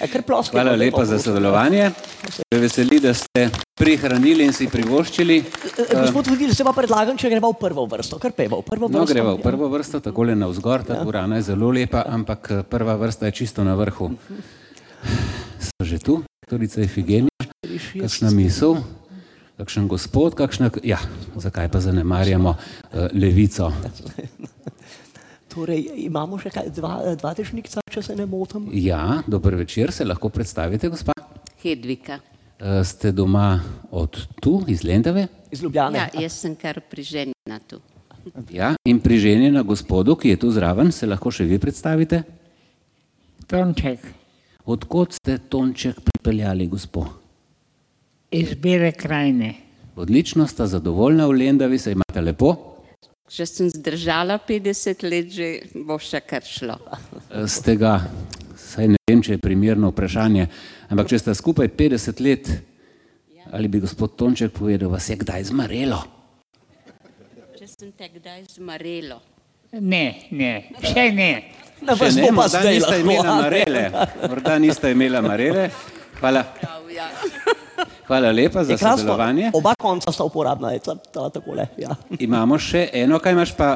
[0.00, 1.90] Ja, ploskaj Hvala pa lepa za sodelovanje.
[2.54, 5.36] Me veseli, da ste prihranili in si privoščili.
[5.42, 8.88] Eh, Gospod voditelj, se pa predlagam, če greva v prvo vrsto, kar peva v prvo
[8.88, 9.04] vrsto.
[9.04, 13.28] No, greva v prvo vrsto, takole navzgor, ta dvorana je zelo lepa, ampak prva vrsta
[13.30, 14.10] je čisto na vrhu.
[15.64, 17.44] So že tu, doktorica Efigenija,
[18.00, 18.80] kakšna misel,
[19.56, 20.98] kakšen gospod, kakšna, ja,
[21.36, 23.70] zakaj pa zanemarjamo uh, levico?
[25.54, 28.66] Torej, imamo še kaj, dva, eh, dva dežnikca, če se ne motim.
[28.74, 31.14] Ja, dober večer, se lahko predstavite, gospa?
[31.62, 32.18] Hedvika.
[32.58, 33.60] Uh, ste doma
[33.94, 35.28] od tu, iz Lendave?
[35.54, 36.02] Iz Ljubljane.
[36.02, 37.80] Ja, jaz sem kar priženjena tu.
[38.50, 42.22] Ja, in priženjena gospodu, ki je tu zraven, se lahko še vi predstavite?
[43.46, 44.06] Tonček
[44.64, 47.23] Odkot ste Tonček pripeljali, gospod?
[48.34, 49.54] Iz Bele krajine.
[49.96, 52.56] Odlično, sta zadovoljna v Lendavi, se imate lepo.
[53.30, 55.48] Že sem zdržala 50 let, že
[55.86, 56.76] bo še kar šlo.
[57.48, 57.94] Ste ga,
[58.58, 60.48] saj ne vem, če je primerno vprašanje,
[60.90, 62.50] ampak če ste skupaj 50 let,
[63.54, 66.02] ali bi gospod Tonček povedal, vas je kdaj zmarelo?
[67.54, 69.22] Če sem te kdaj zmarelo.
[69.78, 71.30] Ne, ne, še ne.
[71.82, 73.02] Na vas ne, bo pa zdaj niste lahko.
[73.02, 73.82] imela marele.
[74.26, 75.68] Morda niste imela marele.
[76.20, 77.08] Hvala, Prav, ja.
[78.06, 78.96] Hvala lepa za Je krasno.
[78.98, 79.50] sodelovanje.
[79.52, 81.66] Oba konca sta uporabna, je ta, ta takole.
[81.76, 81.96] Ja.
[82.18, 83.68] Imamo še eno, kaj, pa,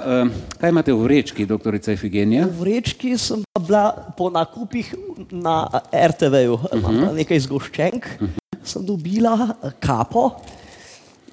[0.54, 2.46] kaj imate v vrečki, doktorica Efigenija?
[2.46, 4.94] V vrečki sem pa bila po nakupih
[5.30, 6.84] na RTV-ju, uh Mhm.
[6.86, 7.14] -huh.
[7.14, 8.28] nekaj zgoščenk, uh -huh.
[8.62, 10.30] sem dobila eh, kapo,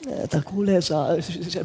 [0.07, 1.17] eh, takole za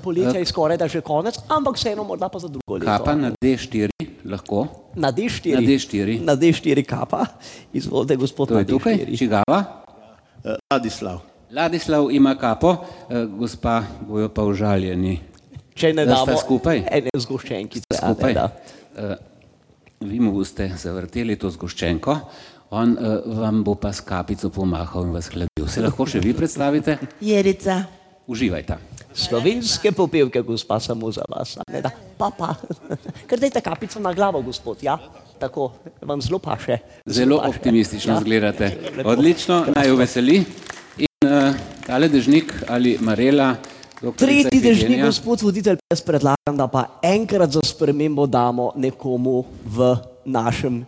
[0.02, 2.86] poletje je skoraj da že konec, ampak vseeno morda pa za drugo leto.
[2.86, 3.88] Kapa na D4,
[4.24, 4.66] lahko.
[4.94, 5.54] Na D4.
[5.54, 6.20] Na D4.
[6.20, 7.26] Na D4 kapa.
[7.72, 9.18] Izvolite, gospod To je tukaj, D4.
[9.18, 9.64] čigava?
[10.44, 11.18] Eh, Ladislav.
[11.50, 12.76] Ladislav ima kapo,
[13.10, 15.20] eh, gospa bojo pa užaljeni.
[15.74, 16.82] Če ne Da damo skupaj?
[16.90, 17.84] ene zgoščenkice.
[17.92, 18.34] a ne, Skupaj.
[18.34, 18.48] da.
[18.96, 19.16] Eh,
[20.00, 22.14] Vi mu boste zavrteli to zgoščenko,
[22.70, 25.68] on vam bo pa s kapico pomahal in vas hladil.
[25.68, 26.96] Se lahko še vi predstavite?
[27.20, 27.84] Jerica.
[28.26, 28.78] Uživajte.
[29.12, 31.56] Slovenske popevke, gospa, samo za vas.
[31.58, 31.90] a Ne, da.
[32.16, 32.54] Pa, pa.
[33.28, 34.96] Ker dajte kapico na glavo, gospod, ja?
[35.40, 35.72] Tako,
[36.02, 36.78] vam zelo paše.
[37.06, 37.48] Zelo paše.
[37.50, 38.18] optimistično Ja.
[38.18, 38.76] izgledate.
[38.96, 39.08] Lepo.
[39.08, 40.44] Odlično, naj jo veseli.
[40.98, 43.54] In uh, tale dežnik ali Marela,
[44.16, 49.90] Tretji dežnik, gospod voditelj, jaz predlagam, da pa enkrat za spremembo damo nekomu v
[50.24, 50.86] našem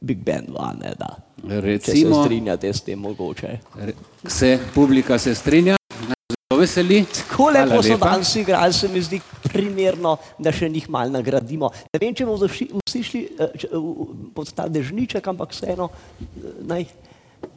[0.00, 1.10] Big Bandu, a ne da.
[1.38, 3.58] Če se Recimo, strinjate s tem mogoče.
[3.76, 3.94] re-
[4.26, 6.06] se publika se strinja, jo
[6.50, 7.04] zelo veseli.
[7.06, 9.20] Tako lepo so danes igrali, se mi zdi
[9.50, 11.68] primerno, da še njih malo nagradimo.
[11.88, 15.50] Ne vem, če bomo vsi, vsi šli eh, če, v- v- pod ta dežniček, ampak
[15.50, 16.24] vseeno eh,
[16.64, 16.86] naj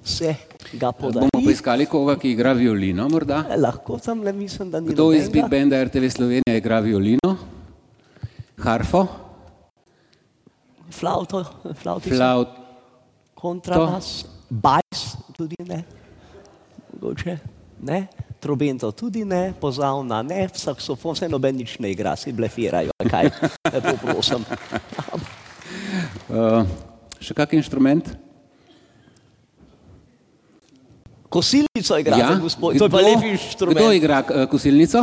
[0.01, 0.33] se
[0.73, 1.27] ga podari.
[1.27, 3.43] Bomo poiskali koga, ki igra violino morda.
[3.45, 5.45] Eh, Lahko tam le mislim, da ni Kdo iz Big.
[5.45, 7.35] Banda RTV Slovenija igra violino?
[8.57, 9.07] Harfo?
[10.89, 11.41] Flauto,
[11.75, 12.47] flauti, Flaut,
[13.33, 15.01] kontrabas, bajs
[15.33, 15.79] tudi ne,
[16.93, 17.33] mogoče
[17.81, 17.97] ne,
[18.43, 23.31] trobento tudi ne, pozavna ne, saksofon, vse noben nič ne igra, si blefirajo, kaj,
[23.71, 24.43] lepo prosim.
[26.27, 26.67] uh,
[27.23, 28.11] še kak inštrument?
[31.29, 32.35] Kosilnico igrate, ja?
[32.37, 33.79] gospod, to je pa lep inštrument.
[33.79, 35.01] Kdo igra uh, kosilnico?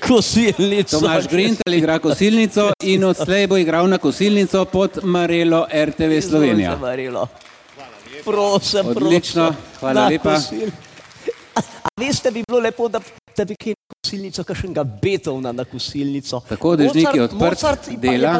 [0.00, 1.00] Kosilnico.
[1.00, 6.72] Tomaš Grintel igra kosilnico in odslej bo igral na kosilnico pod Marelo RTV Slovenija.
[6.72, 7.26] Izvolite, Marilo.
[8.24, 9.78] Prosim, Odlično, prosim.
[9.80, 10.34] hvala Na lepa.
[10.36, 10.72] kosil-
[11.54, 13.00] A, a veste, bi bilo lepo, da,
[13.36, 13.74] da bi kaj
[14.04, 16.42] kosilnico, kakšnega Beethovna na kosilnico.
[16.48, 18.32] Tako, dežnik je Mozart- odprt, Mozart je pa- dela,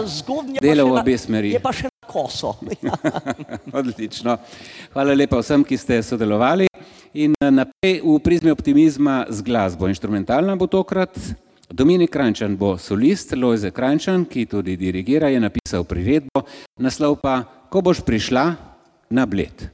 [0.61, 1.55] dela v obe smeri.
[1.55, 2.55] Je pa še na koso.
[3.79, 4.39] Odlično.
[4.93, 6.69] Hvala lepa vsem, ki ste sodelovali.
[7.15, 9.87] In eh, naprej v prizmi optimizma z glasbo.
[9.87, 11.15] Inštrumentalna bo tokrat.
[11.75, 16.45] Dominik Krančan bo solist, Lojze Krančan, ki tudi dirigira, je napisal priredbo,
[16.79, 18.55] naslov pa Ko boš prišla
[19.11, 19.74] na bled.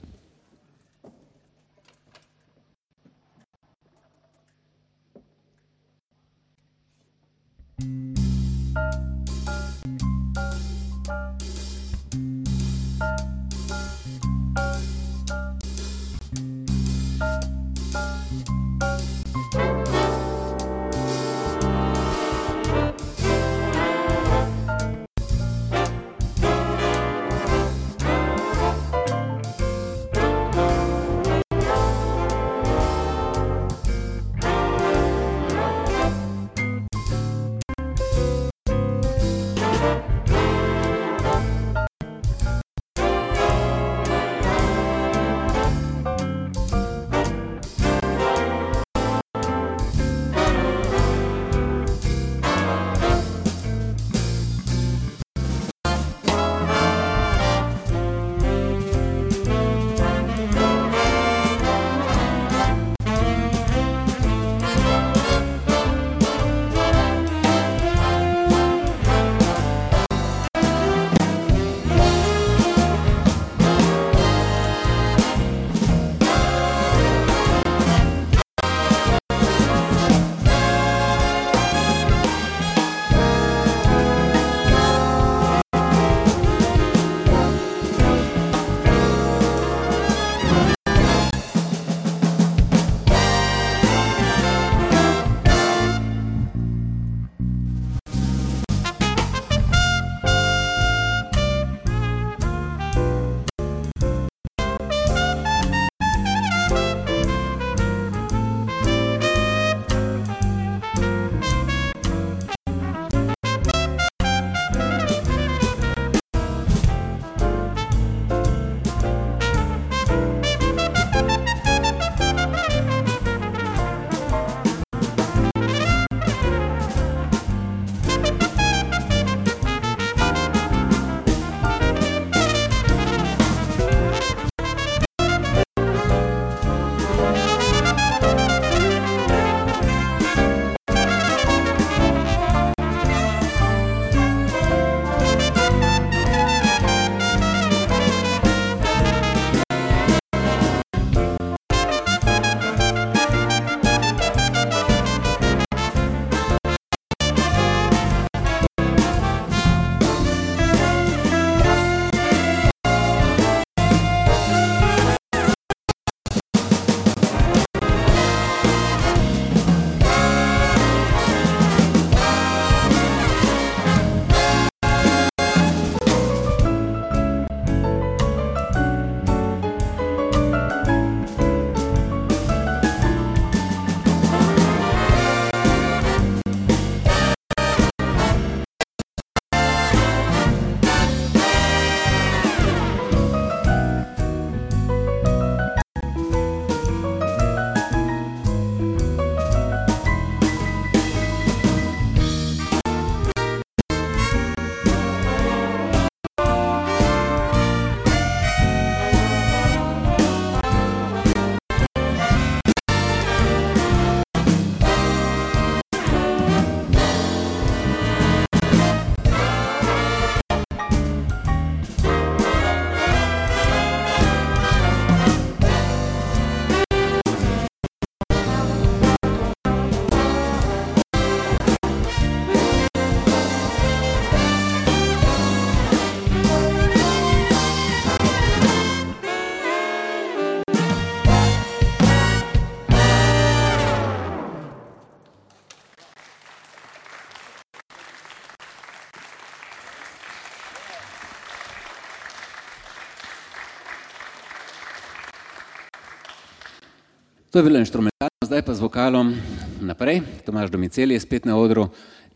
[257.50, 259.34] To je bilo inštrumentalno, zdaj pa z vokalom
[259.82, 260.22] naprej.
[260.46, 261.88] Tomaž Domiceli je spet na odru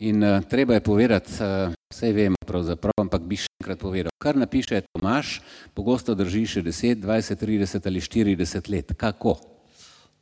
[0.02, 4.10] in uh, treba je povedati, uh, vse vemo pravzaprav, ampak bi še enkrat povedal.
[4.18, 5.38] Kar napiše Tomaž,
[5.70, 8.90] pogosto drži še 10, 20, 30 ali 40 let.
[8.98, 9.38] Kako?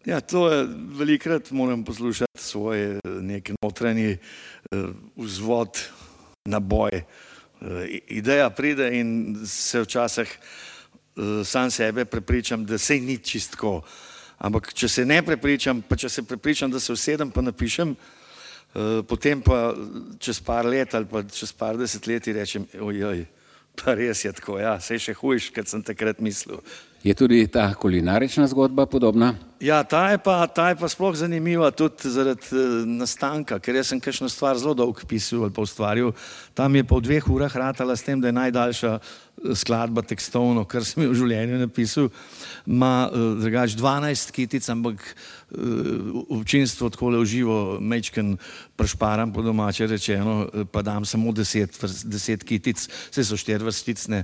[0.05, 0.69] Ja, to je
[1.01, 5.89] velikrat moram poslušati svoj nek notranji uh, vzvod
[6.45, 7.01] na boj.
[7.65, 13.81] Uh, ideja pride in se včasih uh, sam sebe prepričam, da se ni čistko.
[14.43, 19.03] Ampak, če se ne prepričam, pa če se prepričam, da se usedem, pa napišem, uh,
[19.07, 19.71] potem pa
[20.19, 23.23] čez par let ali pa čez par desetletij rečem, ojoj,
[23.79, 26.59] pa res je tako, ja, se je še hujš, kot sem takrat mislil.
[27.03, 29.33] Je tudi ta kulinarična zgodba podobna?
[29.63, 33.95] Ja, ta je pa, ta je pa sploh zanimiva tudi zaradi uh, nastanka, ker jaz
[33.95, 36.11] sem kakšno stvar zelo dolgo pisal ali pa ustvaril.
[36.55, 38.93] Tam je pa v dveh urah ratala s tem, da je najdaljša
[39.55, 42.11] skladba tekstovno, kar sem v življenju napisal,
[42.67, 45.33] ima uh, drugač 12 kitic, ampak uh,
[46.39, 48.37] občinstvo tako le uživo, mečken
[48.77, 51.77] prešparam po domače rečeno, pa dam samo 10,
[52.09, 54.23] 10 kitic, vse so štiri vrsticne,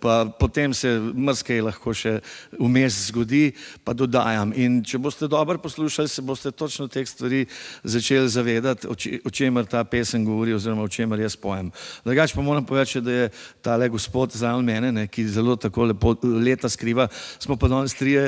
[0.00, 2.14] pa potem se mrskej lahko še
[2.56, 3.52] vmes zgodi,
[3.84, 4.54] pa dodajam.
[4.56, 7.44] In če boste dobro poslušali, se boste točno teh stvari
[7.84, 11.72] začeli zavedati, o, če, o čemer ta pesem govori oziroma o čemer jaz pojem.
[12.06, 13.30] Drugač pa moram povedati, da je
[13.62, 17.94] ta le gospod zraven mene, ne, ki zelo tako lepo leta skriva, smo pa danes
[17.94, 18.24] trije,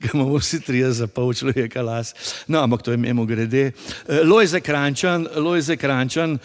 [0.00, 2.14] ki imamo vsi trije za pol človeka las.
[2.46, 3.72] No, ampak to je mimo grede.
[4.24, 6.38] Lojze Krančan, Lojze Krančan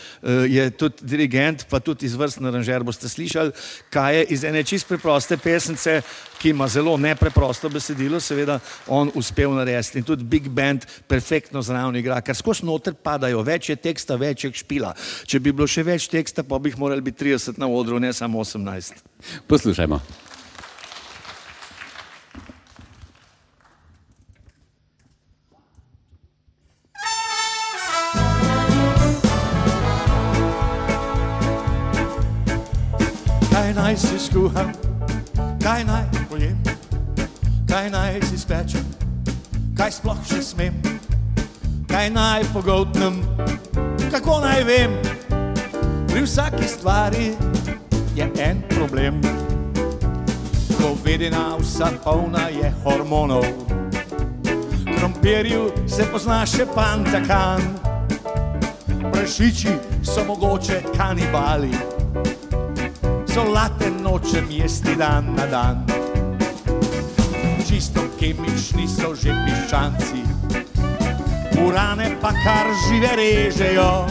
[0.49, 3.53] je tudi dirigent, pa tudi izvrsten aranžer, boste slišali,
[3.93, 6.01] kaj je iz ene čist preproste pesnice,
[6.46, 9.98] ki ima zelo nepreprosto besedilo, seveda on uspel narediti.
[9.98, 14.46] In tudi Big Band perfektno zraven igra, ker skozi noter padajo, več je teksta, več
[14.46, 14.91] je špila.
[15.26, 18.14] Če bi bilo še več teksta, pa bi jih morali biti 30 na odru, ne
[18.14, 19.02] samo 18.
[19.50, 19.98] Poslušajmo.
[33.50, 34.70] Kaj naj si skuham,
[35.66, 36.57] kaj naj pojem,
[37.63, 38.83] kaj naj si spečem,
[39.71, 40.75] kaj sploh še smem,
[41.88, 43.21] kaj naj pogotnem,
[44.11, 44.97] kako naj vem.
[46.11, 47.31] Pri vsaki stvari
[48.19, 49.23] je en problem.
[50.75, 53.47] Govedina vsa polna je hormonov,
[54.91, 57.63] krompirju se pozna še pantakan,
[59.07, 61.71] prašiči so mogoče kanibali.
[63.31, 66.05] Solate nočem jesti dan na dan.
[67.66, 70.22] Čisto kemični so že piščanci,
[71.66, 74.05] urane pa kar žive režejo.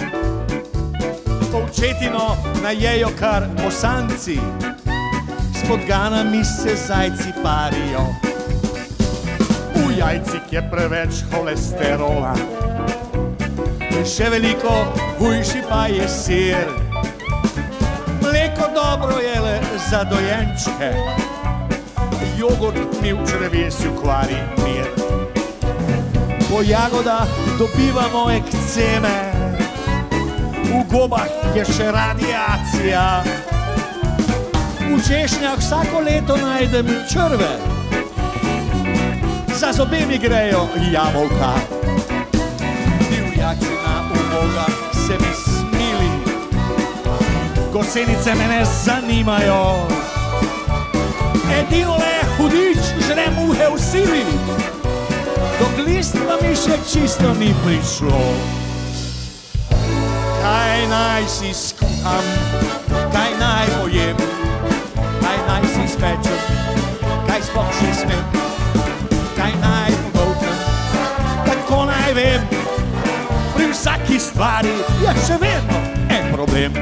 [1.55, 2.34] Povčetino
[2.66, 4.42] najejo kar osanci,
[5.55, 8.11] s podganami se zajci parijo.
[9.78, 12.34] V jajcih je preveč holesterola,
[14.02, 14.74] še veliko
[15.22, 16.66] hujši pa je sir.
[18.18, 20.90] Mleko dobro je le za dojenčke,
[22.39, 24.87] jogurt mi v črevesju kvari mir.
[26.51, 27.28] Po jagodah
[27.59, 29.16] dobivamo ekceme,
[30.64, 33.22] v gobah je še radiacija.
[34.95, 37.59] V češnjah vsako leto najdem črve,
[39.55, 41.59] za zobe mi grejo jabolka.
[43.11, 46.11] Divjačina uboga se mi smili,
[47.72, 49.87] gosenice me ne zanimajo.
[51.51, 54.24] Edino le hudič žre muhe v sili,
[55.59, 58.20] dok list pa mi še čisto ni prišlo.
[60.45, 62.26] Kaj naj si skuham,
[63.14, 64.18] kaj naj pojem,
[65.22, 66.41] kaj naj si spečem,
[67.28, 68.24] kaj sploh še smem,
[69.39, 70.59] kaj naj pogotnem,
[71.49, 72.43] tako naj vem.
[73.55, 75.80] Pri vsaki stvari je še vedno
[76.11, 76.76] en problem.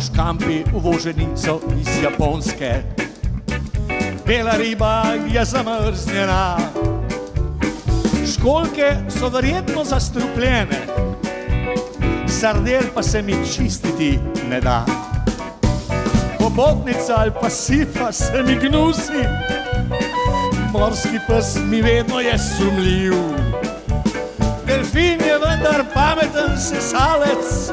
[0.00, 2.99] Škampi uvoženi so iz Japonske.
[4.30, 5.04] Bela riba
[5.34, 6.56] je zamrznjena,
[8.32, 10.86] školke so verjetno zastrupljene,
[12.28, 14.18] sardel pa se mi čistiti
[14.50, 14.84] ne da.
[16.38, 19.24] Pobotnica ali pa sifa se mi gnusi,
[20.72, 23.12] morski pes mi vedno je sumljiv.
[24.66, 27.70] Delfin je vendar pameten sesalec,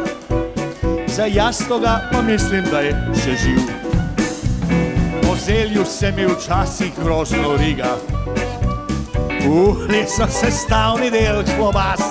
[1.08, 3.77] za jastoga pa mislim, da je še živ.
[5.58, 7.98] Zelju se mi včasih grozno riga,
[9.50, 12.02] uhli so sestavni del klobas.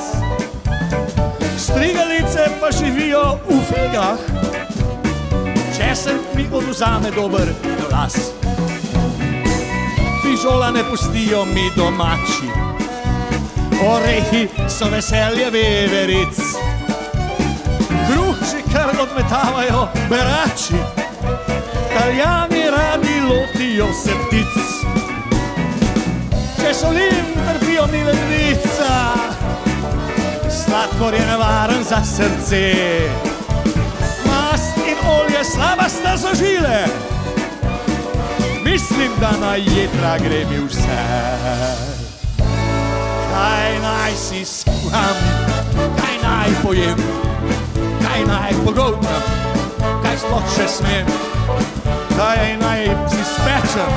[1.58, 4.18] Strigalice pa živijo v figah,
[5.76, 7.48] česen mi oduzame dober
[7.88, 8.16] glas.
[10.22, 12.48] fižola ne pustijo mi domači.
[13.88, 16.36] Orehi so veselje veveric,
[18.08, 20.74] kruh že kar odmetavajo berači.
[21.90, 22.45] Italijani radi
[23.28, 24.54] lotijo se ptic,
[26.60, 28.92] če solim trpijo mi ledvica,
[30.50, 32.62] sladkor je nevaren za srce.
[34.26, 36.86] Mast in olje slaba sta za žile,
[38.64, 41.02] mislim, da na jedra gre mi vse.
[43.32, 45.16] Kaj naj si skuham,
[45.98, 47.06] kaj naj pojem,
[48.02, 49.22] kaj naj pogoltnem,
[50.02, 51.16] kaj sploh še smem,
[52.16, 53.92] kaj naj si spečem,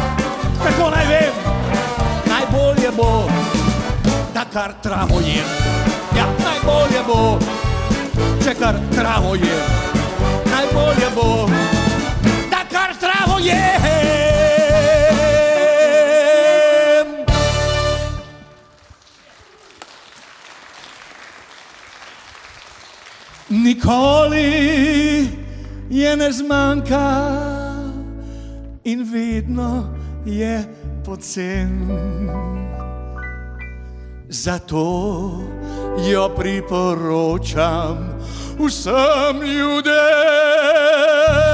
[0.64, 1.36] kako naj vem,
[2.28, 3.30] najbolje bo,
[4.34, 5.48] da kar travo jem.
[6.18, 7.40] Ja, najbolje bo,
[8.44, 9.64] če kar travo jem,
[10.52, 11.48] najbolje bo,
[12.52, 13.88] da kar travo jem.
[23.50, 25.30] Nikoli
[25.90, 27.49] je ne zmanjka
[28.92, 29.94] in vedno
[30.26, 30.64] je
[31.06, 31.90] pocen.
[34.30, 35.32] Zato
[36.10, 37.98] jo priporočam
[38.60, 41.49] vsem ljudem.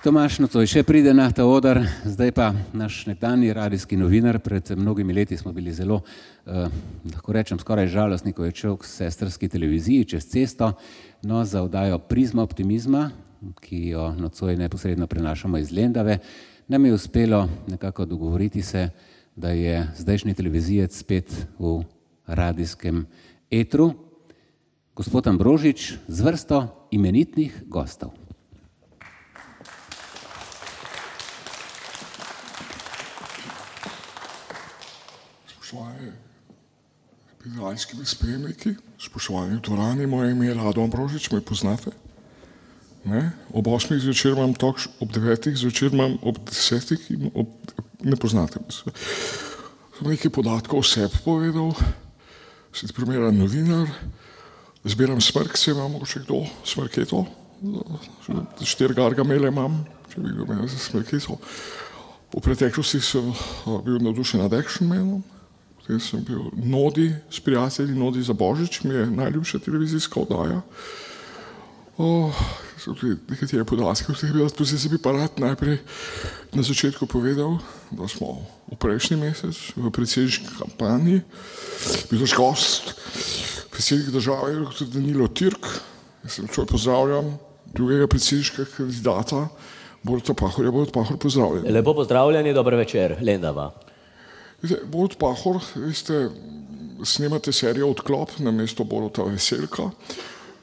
[0.00, 5.12] Tomaš Nocoj še pride na ta odr, zdaj pa naš nekdani radijski novinar, pred mnogimi
[5.12, 5.98] leti smo bili zelo,
[6.46, 6.72] eh,
[7.12, 10.72] lahko rečem, skoraj žalostni, ko je šel k sestrski televiziji čez cesto,
[11.22, 13.10] no za oddajo Prizma optimizma,
[13.60, 16.18] ki jo nocoj neposredno prenašamo iz Lendave,
[16.68, 18.88] nam je uspelo nekako dogovoriti se,
[19.36, 21.28] da je zdajšnji televizijec spet
[21.58, 21.82] v
[22.26, 23.04] radijskem
[23.50, 23.92] etru,
[24.96, 28.29] gospod Ambrožič z vrsto imenitnih gostov.
[35.70, 36.10] Spoštovani
[37.38, 41.94] piranski spremniki, spoštovani v dvorani, moje ime je Lado Ambrožič, me poznate?
[43.06, 43.30] Ne?
[43.54, 43.94] Ob 8.
[44.02, 45.46] zvečer imam tok, ob 9.
[45.54, 47.14] zvečer imam ob 10.
[47.14, 47.46] in ob...
[48.02, 48.90] ne poznate se.
[49.94, 51.70] Sem nekaj podatkov o sebi povedal,
[52.74, 53.86] sem primeren novinar,
[54.82, 57.26] zbiram smrkce, ima mogoče kdo smrketo,
[58.58, 61.38] štiri gargamele imam, če bi kdo imel za smrketo.
[62.34, 63.30] V preteklosti sem
[63.86, 65.22] bil navdušen nad Action Manom,
[65.90, 70.62] potem sem bil Nodi s prijatelji, Nodi za Božič, mi je najljubša televizijska oddaja.
[71.98, 72.30] Oh,
[72.78, 75.82] so tudi nekatere podatke, o teh bi rad posebej bi pa rad najprej
[76.54, 77.58] na začetku povedal,
[77.90, 81.20] da smo v prejšnji mesec v predsedniški kampanji
[82.08, 82.94] bil naš gost,
[83.74, 84.86] predsednik države, dr.
[84.94, 85.66] Danilo Tirk,
[86.22, 87.34] jaz sem čoj pozdravljam
[87.74, 89.48] drugega predsedniškega kandidata,
[90.06, 91.66] Borota Pahorja, Borot Pahor pozdravljen.
[91.68, 93.89] Lepo pozdravljeni, dober večer, Lendava.
[94.60, 96.28] Borut Pahor, veste,
[97.04, 99.90] snemate serijo Odklop na mesto Boruta Veselka,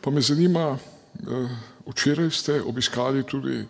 [0.01, 1.49] pa me zanima, eh,
[1.87, 3.65] včeraj ste obiskali tudi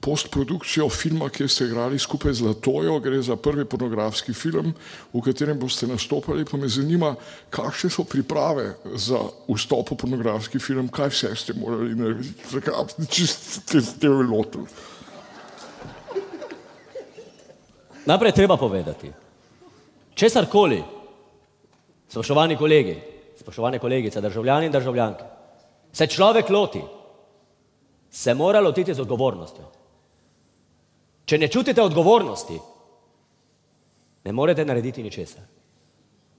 [0.00, 4.74] postprodukcijo filma, kjer ste igrali skupaj z Latojo, gre za prvi pornografski film,
[5.12, 7.14] v katerem boste nastopali, pa me zanima,
[7.50, 9.18] kakšne so priprave za
[9.48, 12.96] vstop v pornografski film, kaj vse ste morali narediti, zakaj
[13.26, 14.66] ste ste lotili.
[18.06, 19.10] Najprej treba povedati,
[20.16, 20.82] česarkoli,
[22.08, 22.96] spoštovani kolegi,
[23.36, 25.24] spoštovane kolegice, državljani in državljanke,
[25.92, 26.82] se človek loti,
[28.10, 29.64] se mora lotiti z odgovornostjo.
[31.26, 32.58] Če ne čutite odgovornosti,
[34.24, 35.42] ne morete narediti ničesar.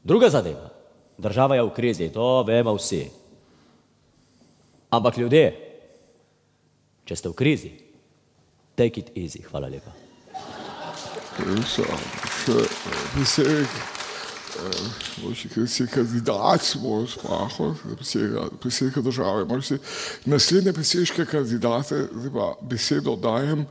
[0.03, 0.69] Druga zadeva,
[1.17, 3.03] država je v krizi, to vemo vsi.
[4.89, 5.45] Ampak ljudje,
[7.05, 7.71] če ste v krizi,
[8.75, 9.91] take it easy, hvala lepa.
[11.67, 11.83] So,
[12.47, 12.63] še
[13.13, 13.73] predsednik,
[15.21, 17.73] boljši predsednik kandidat, Boris Pahor,
[18.61, 19.45] predsednika države.
[19.45, 19.79] Morsi,
[20.25, 23.65] naslednje predsedniške kandidate, pa besedo dajem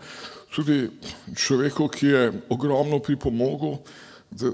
[0.55, 0.91] tudi
[1.37, 3.79] človeku, ki je ogromno pripomogel,
[4.31, 4.51] da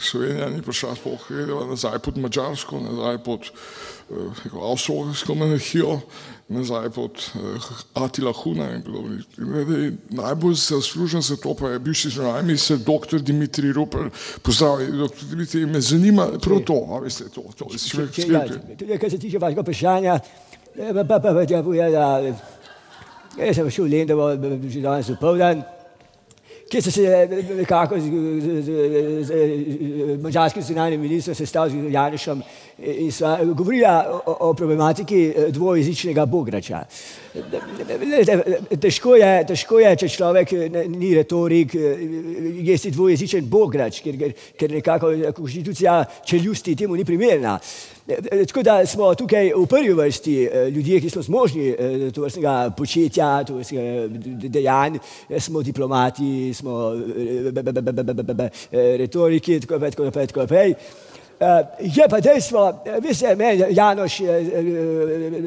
[0.00, 1.22] Slovenija ni prišla sploh
[1.70, 6.00] nazaj pod Mačarsko, nazaj pod eh, Avstralsko monarhijo,
[6.48, 7.38] nazaj pod eh,
[7.94, 9.16] Atila Huna in podobno.
[10.10, 13.18] Najbolj zaslužen za to pa je bivši zunanji minister dr.
[13.18, 14.10] Dimitrij Rupel.
[14.42, 15.24] Pozdravljen, dr.
[15.30, 17.42] Dimitrij, me zanima prav to, a veste to.
[17.56, 18.44] to je človek, Če, ja,
[18.78, 20.18] tudi kar se tiče vašega vprašanja,
[20.76, 22.34] eh, pa, pa, pa, pa, pa, ja, da,
[23.38, 24.34] jaz sem šel v Lendavo
[24.68, 25.64] že danes v povdan
[26.74, 28.02] kjer so se nekako z,
[28.40, 28.70] z, z,
[29.22, 29.32] z,
[30.18, 32.42] z mađarskim zunanjim ministrom sestal z Janešem
[32.73, 32.73] in
[33.54, 36.82] govorila o, problematiki dvojezičnega bograča.
[38.80, 40.52] Težko je, težko je, če človek
[40.88, 47.58] ni retorik, je si dvojezičen bograč, ker, ker nekako konstitucija čeljusti temu ni primerna.
[48.46, 50.36] Tako da smo tukaj v prvi vrsti
[50.74, 51.70] ljudje, ki smo zmožni
[52.12, 54.08] to vrstnega početja, to vrstnega
[54.48, 54.98] dejanj,
[55.38, 56.92] smo diplomati, smo
[58.72, 60.74] retoriki, tako naprej, tako naprej, tako naprej.
[61.80, 62.62] Je pa dejstvo,
[63.02, 64.34] veste, meni Janoš je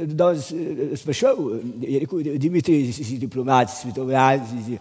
[0.06, 0.50] danes
[0.95, 1.38] sprašal,
[1.82, 4.80] je rekel, Dimitri, si, si diplomat, svetovljan, si, si,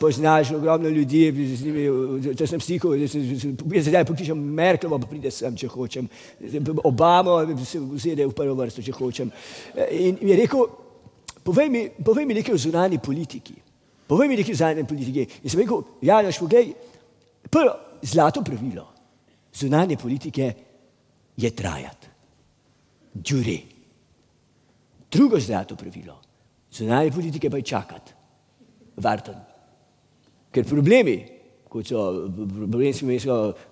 [0.00, 3.16] poznaš ogromno ljudi, z njimi, če sem stikal, jaz
[3.88, 6.08] zdaj pokličem Merklovo, pa pride sem, če hočem,
[6.84, 9.32] Obamo, se vzede v prvo vrsto, če hočem.
[9.90, 10.66] In je rekel,
[11.42, 13.56] povej mi, povej mi nekaj o zunani politiki.
[14.06, 15.26] Povej mi nekaj o zunani politiki.
[15.42, 16.74] In sem rekel, Janoš, poglej,
[17.50, 18.93] prvo, zlato pravilo
[19.54, 20.52] zunanje politike
[21.36, 22.06] je trajati,
[23.22, 23.58] džure.
[25.10, 26.24] Drugo zlato pravilo
[26.74, 28.12] zunanje politike pa je čakati,
[28.96, 29.34] varten.
[30.50, 31.16] Ker problemi,
[31.68, 33.26] kot so problemi s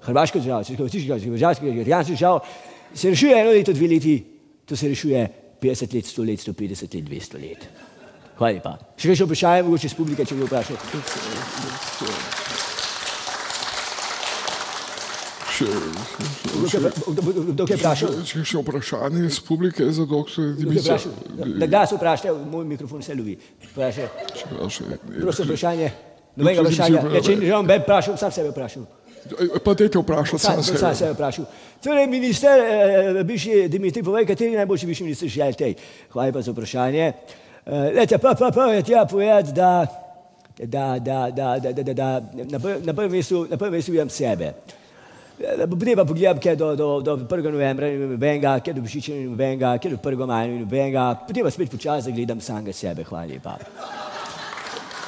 [0.07, 2.41] hrvaško državo, s hrvaško državo, s hrvaško državo,
[2.95, 4.17] se rešuje eno leto, dve leti,
[4.67, 5.29] to se rešuje
[5.63, 7.69] 50 let, 100 let, 150 let, 200 let.
[8.39, 8.77] Hvala lepa.
[8.99, 11.72] Še še vprašanje, mogoče iz publike, če bi vprašal.
[17.47, 18.17] Kdo je vprašal?
[18.27, 20.99] Če še vprašanje iz publike za doktor Dimitrija.
[21.37, 23.37] Da, da se vprašajte, moj mikrofon se lovi.
[23.71, 24.09] Vprašaj.
[24.57, 25.93] Prosim, vprašanje.
[26.37, 27.05] Nobenega vprašanja.
[27.15, 28.89] Ja, če ne bom vprašal, sam sebe vprašal.
[29.63, 30.79] Pa dajte vprašati sam sebe.
[30.83, 31.47] Sam sebe vprašal.
[31.85, 35.75] Torej, minister, eh, bivši Dimitrij, povej, kateri najboljši bivši minister želite.
[36.13, 37.13] Hvala pa za vprašanje.
[37.95, 39.87] Lete, pa, pa, pa, je treba povedati, da,
[40.59, 42.21] da, da, da, da, da, da, da
[42.83, 43.47] na prvem mestu,
[43.89, 44.53] vidim sebe.
[45.81, 47.53] Treba pogledati, kaj do, do, do 1.
[47.53, 50.27] novembra in nobenega, kaj do Božiča in nobenega, kaj do 1.
[50.27, 51.07] maja in nobenega.
[51.27, 53.05] Potem pa spet počasi zagledam samega sebe.
[53.05, 53.57] Hvala lepa.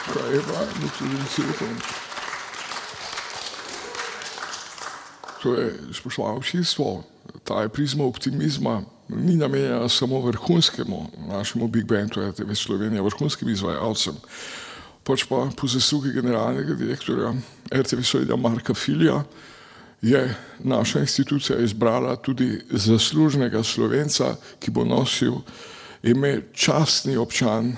[0.08, 0.58] Hvala lepa.
[5.44, 7.04] To je spoštovano občinstvo,
[7.44, 14.16] ta je prizma optimizma, ni namenjena samo vrhunskemu našemu Big Bandu, RTV Slovenija, vrhunskim izvajalcem,
[15.04, 17.34] pač pa po zaslugi generalnega direktorja
[17.68, 19.20] RTV Slovenija Marka Filija,
[20.02, 25.32] je naša institucija izbrala tudi zaslužnega slovenca, ki bo nosil
[26.04, 27.76] ime častni občan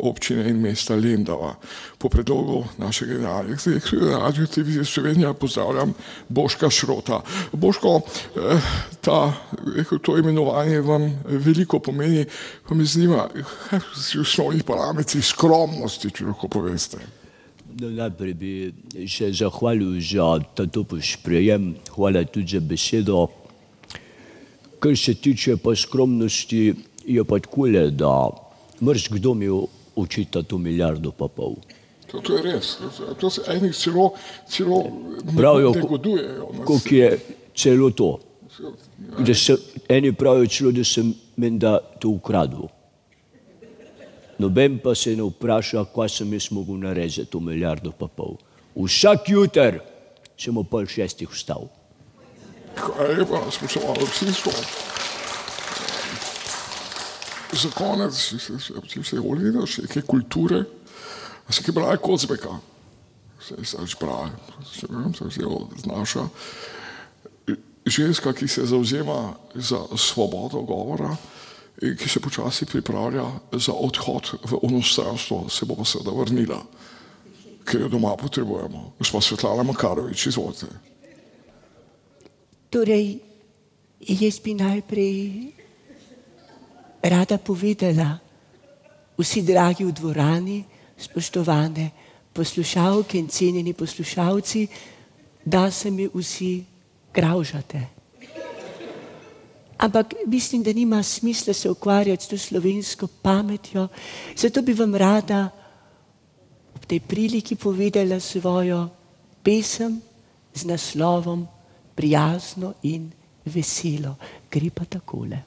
[0.00, 1.54] občine in mesta Lendava.
[1.98, 5.94] Po predlogu našega generalnega direktorja Radio Televizije Slovenija pozdravljam
[6.28, 7.20] Boška Šrota.
[7.52, 8.00] Boško,
[9.00, 9.32] ta,
[9.76, 12.24] rekel, to imenovanje vam veliko pomeni,
[12.68, 13.28] pa me zanima,
[13.68, 17.17] kaj so osnovni parametri skromnosti, če lahko poveste.
[17.78, 18.52] Najprej bi
[19.06, 23.28] še zahvalil za to posprejem, hvala tudi za besedo.
[24.82, 26.74] Kar se tiče pa skromnosti,
[27.06, 28.30] je pa takole, da
[28.82, 29.50] mrz kdo mi
[29.96, 31.54] očita to milijardo pa pol.
[32.10, 32.78] To, to je res,
[33.20, 34.12] to se enih celo,
[34.48, 34.80] celo
[35.36, 35.72] Pravijo,
[36.64, 37.18] koliko je
[37.54, 38.18] celo to.
[39.18, 39.56] Da se,
[39.88, 42.66] eni pravijo celo, da sem menda to ukradil.
[44.38, 48.36] Noben pa se ne vpraša, kaj sem jaz mogel narediti to milijardo pa pol.
[48.76, 49.80] Vsak juter
[50.38, 51.66] sem ob pol šestih vstal.
[52.78, 54.52] Hvala lepa, spoštovano občinstvo.
[57.58, 58.14] Za konec,
[58.86, 60.62] če se ogledal še neke kulture,
[61.50, 62.58] se kaj brali Kocbeka,
[63.42, 64.30] se sač brali,
[64.68, 66.28] se vem, se zelo znaša.
[67.88, 71.16] Ženska, ki se zauzema za svobodo govora,
[71.78, 76.58] ki se počasi pripravlja za odhod v onostranstvo, se bo pa seveda vrnila,
[77.64, 78.92] ker jo doma potrebujemo.
[78.98, 80.66] Gospod Svetlana Makarovič, izvolite.
[82.70, 83.18] Torej,
[84.00, 85.14] jaz bi najprej
[87.02, 88.18] rada povedala,
[89.18, 90.58] vsi dragi v dvorani,
[90.98, 91.90] spoštovane
[92.34, 94.66] poslušalke in cenjeni poslušalci,
[95.44, 96.64] da se mi vsi
[97.14, 97.97] graužate.
[99.78, 103.88] Ampak mislim, da nima smisla se ukvarjati s to slovensko pametjo,
[104.36, 105.50] zato bi vam rada
[106.74, 108.88] ob tej priliki povedala svojo
[109.42, 110.00] pesem
[110.54, 111.46] z naslovom
[111.94, 113.10] Prijazno in
[113.44, 114.14] veselo.
[114.50, 115.38] Gre pa takole.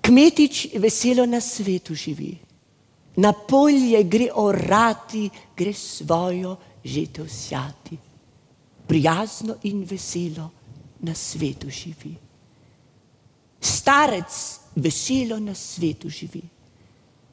[0.00, 2.36] Kmetič veselo na svetu živi,
[3.16, 7.98] na polje gre orati, gre svojo žetev sjati.
[8.86, 10.50] Prijazno in veselo
[11.04, 12.14] na svetu živi.
[13.60, 14.32] Starec
[14.76, 16.42] veselo na svetu živi,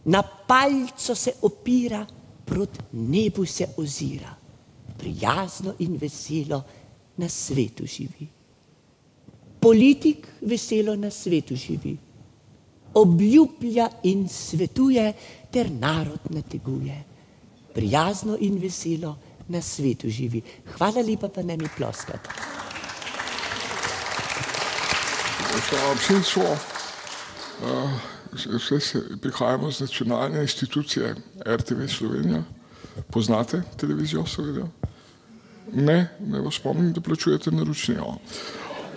[0.05, 2.05] na palco se opira,
[2.45, 4.35] proti nebu se ozira,
[4.97, 6.63] prijazno in veselo
[7.17, 8.27] na svetu živi.
[9.59, 11.97] Politik veselo na svetu živi,
[12.93, 15.13] obljublja in svetuje,
[15.51, 17.03] ter narod nateguje.
[17.73, 19.15] Prijazno in veselo
[19.47, 20.41] na svetu živi.
[20.77, 22.60] Hvala lepa, pa ne mi ploskati.
[25.71, 27.89] Spoštovano občinstvo, eh,
[28.33, 31.15] vse se prihajamo iz nacionalne institucije
[31.45, 32.43] RTV Slovenija.
[33.11, 34.67] Poznate televizijo seveda?
[35.73, 38.17] Ne, ne vas spomnim, da plačujete naročnino.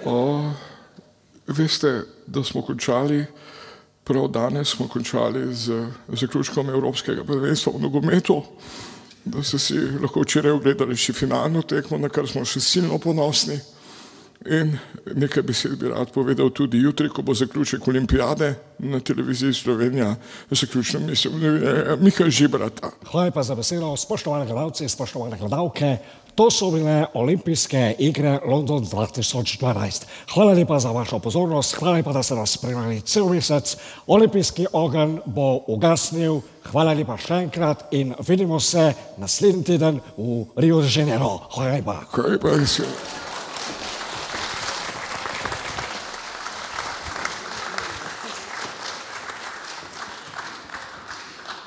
[0.04, 0.50] Uh,
[1.46, 3.24] veste, da smo končali,
[4.04, 8.42] prav danes smo končali z zaključkom Evropskega prvenstva v nogometu,
[9.24, 13.60] da ste si lahko včeraj ogledali še finalno tekmo, na kar smo še silno ponosni.
[14.44, 14.74] In
[15.16, 20.14] nekaj besed bi rad povedal tudi jutri, ko bo zaključek olimpijade na televiziji Slovenija,
[20.50, 21.34] zaključno mislim,
[22.00, 22.90] Miha Žibrata.
[23.10, 25.96] Hvala pa za besedo, spoštovane gledalce, spoštovane gledalke.
[26.34, 30.04] To so bile olimpijske igre London 2012.
[30.34, 33.76] Hvala lepa za vašo pozornost, hvala lepa, da ste nas spremljali cel mesec.
[34.06, 36.40] Olimpijski ogenj bo ugasnil.
[36.72, 41.38] Hvala lepa še enkrat in vidimo se naslednji teden v Rio de Janeiro.
[41.54, 42.00] Hvala lepa.
[42.10, 43.23] Hvala lepa.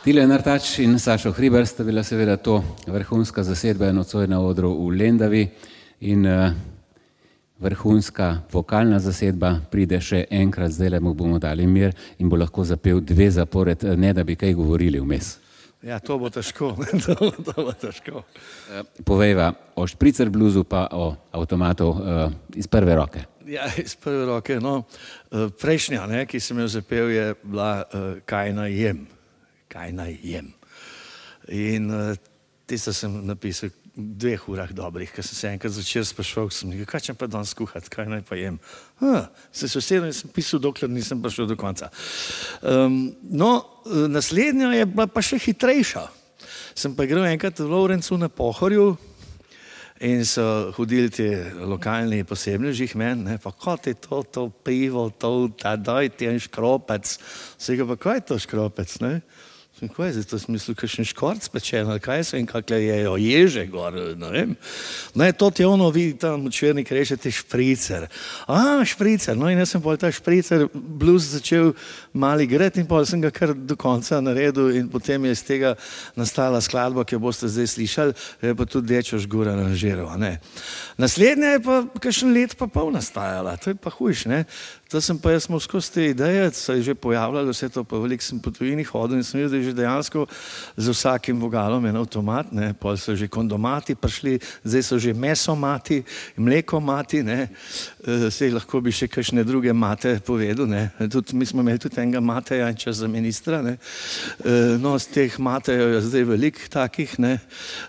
[0.08, 4.94] Tile Nartač in Sašo Hriber sta bila seveda to vrhunska zasedba nocoj na odru v
[4.96, 5.42] Lendavi
[6.00, 6.54] in uh,
[7.60, 11.92] vrhunska vokalna zasedba pride še enkrat, zdaj le mu bomo dali mir
[12.24, 15.34] in bo lahko zapel dve zapored, ne da bi kaj govorili vmes.
[15.84, 16.72] Ja, to bo težko,
[17.04, 18.24] to, to bo težko.
[19.04, 23.26] Povejva o špricer bluzu pa o avtomatu uh, iz prve roke.
[23.44, 24.56] Ja, iz prve roke.
[24.64, 24.86] No,
[25.60, 29.06] prejšnja, ne, ki sem jo zapel, je bila uh, Kaj naj jem
[29.72, 30.54] kaj naj jem.
[31.54, 32.16] In uh,
[32.68, 37.06] tisto sem napisal dveh urah dobrih, ker sem se enkrat začel sprašovati, sem rekel, kaj
[37.08, 38.60] če pa danes kuhati, kaj naj pa jem.
[39.02, 41.90] Ha, se se in sem pisal, dokler nisem prišel do konca.
[42.62, 46.06] Um, no, naslednja je bila pa še hitrejša.
[46.78, 48.94] Sem pa igral enkrat v Lovrencu na Pohorju,
[50.00, 51.26] In so hodili ti
[51.66, 57.16] lokalni posebneži, meni, pa kot je to, to pivo, to, ta doj, ti je škropec.
[57.58, 59.14] Vse ga pa, kaj je to škropec, ne?
[59.78, 63.68] Sem kaj je to smislu, kakšen škorc pečen, ali kaj so in kakle jejo ježe
[63.70, 64.56] gor, ne vem.
[65.14, 68.08] Ne, to ti ono vidi tam črnik reče, ti špricer.
[68.50, 71.76] A, špricer, no in jaz sem pol ta špricer blues začel
[72.10, 75.76] mali gret in pol sem ga kar do konca naredil in potem je iz tega
[76.18, 80.40] nastala skladba, ki jo boste zdaj slišali, je pa tudi Dečo Žgur aranžiral, ne.
[80.98, 84.42] Naslednja je pa kakšen let pa pol nastajala, to je pa hujš, ne.
[84.88, 87.98] To sem pa jaz smo skozi te ideje, se je že pojavljalo vse to, pa
[88.00, 90.26] veliko sem po tujini hodil in sem videl, da je že dejansko
[90.78, 96.04] z vsakim vogalom en avtomat, ne, pol so že kondomati prišli, zdaj so že mesomati,
[96.38, 97.50] mlekomati, ne,
[98.32, 102.24] sej lahko bi še kakšne druge mate povedal, ne, tudi mi smo imeli tudi enega
[102.24, 103.76] mateja in čas za ministra, ne,
[104.80, 107.36] no, z teh matejev je zdaj veliko takih, ne,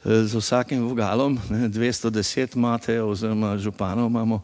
[0.03, 4.43] z vsakim vogalom, ne, 210 matejev oziroma županov imamo,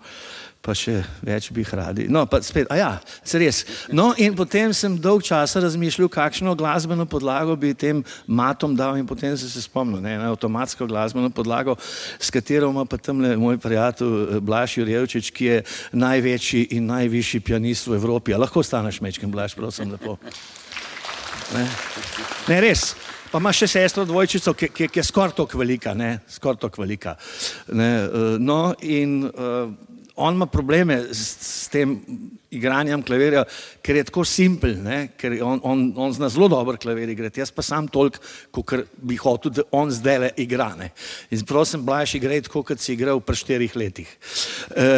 [0.64, 2.06] pa še več bi jih radi.
[2.08, 2.88] No, pa spet, a ja,
[3.20, 3.60] se res.
[3.92, 9.04] No, in potem sem dolg časa razmišljal, kakšno glasbeno podlago bi tem matom dal in
[9.08, 11.76] potem sem se spomnil, ne, na avtomatsko glasbeno podlago,
[12.16, 15.62] s katero ima pa tamle moj prijatelj Blaž Jurjevčič, ki je
[15.92, 18.32] največji in najvišji pianist v Evropi.
[18.32, 20.16] A lahko staneš mečkem, Blaž, prosim, lepo.
[21.52, 21.68] Ne,
[22.48, 22.94] ne res.
[23.34, 26.84] Pa ima še sestro dvojčico, ki, ki, ki je skoraj tako velika, ne, skoraj tako
[26.84, 27.16] velika.
[27.74, 27.88] Ne,
[28.38, 29.72] no, in uh,
[30.16, 31.98] on ima probleme s, s tem
[32.54, 33.44] igranjem klavirja,
[33.82, 34.76] ker je tako simpel,
[35.18, 38.22] ker on, on, on zna zelo dobro klavir igrati, jaz pa sam toliko,
[38.54, 40.70] kot bi hotel, da on zdaj le igra.
[40.78, 40.90] Ne?
[41.34, 44.10] In prosim, Blaž, igraj tako, kot si igral pri štirih letih.
[44.70, 44.88] E,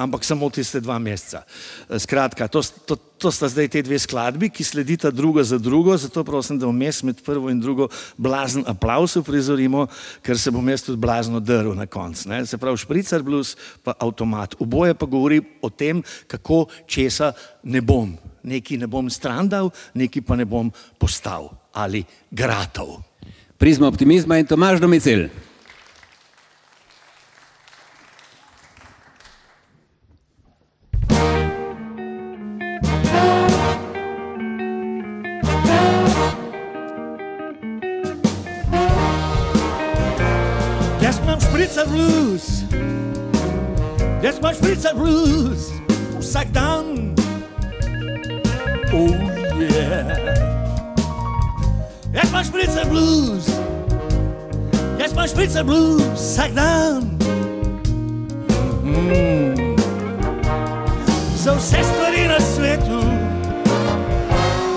[0.00, 1.44] ampak samo tiste dva meseca.
[1.88, 5.94] E, skratka, to, to, to sta zdaj te dve skladbi, ki sledita druga za drugo,
[6.00, 9.86] zato prosim, da vmes med prvo in drugo blazen aplaus uprizorimo,
[10.26, 12.32] ker se bom jaz tudi blazno drl na koncu.
[12.48, 13.54] Se pravi, špricar blues
[13.84, 14.56] pa avtomat.
[14.62, 17.32] Oboje pa govori o tem, kako česa
[17.62, 18.14] ne bom.
[18.42, 23.02] Neki ne bom strandal, neki pa ne bom postal ali gratov.
[23.58, 25.28] Prizma optimizma in Tomaž Domicil.
[41.02, 42.44] Jaz imam šprica blues,
[44.22, 45.70] jaz imam šprica blues,
[46.20, 47.14] vsak dan.
[48.92, 49.10] Oh
[49.58, 50.52] yeah.
[52.14, 53.48] Jaz imam šprica blues,
[55.02, 57.02] Jaz imam špricer blues vsak dan.
[58.84, 59.76] Mm.
[61.36, 63.02] Za vse stvari na svetu,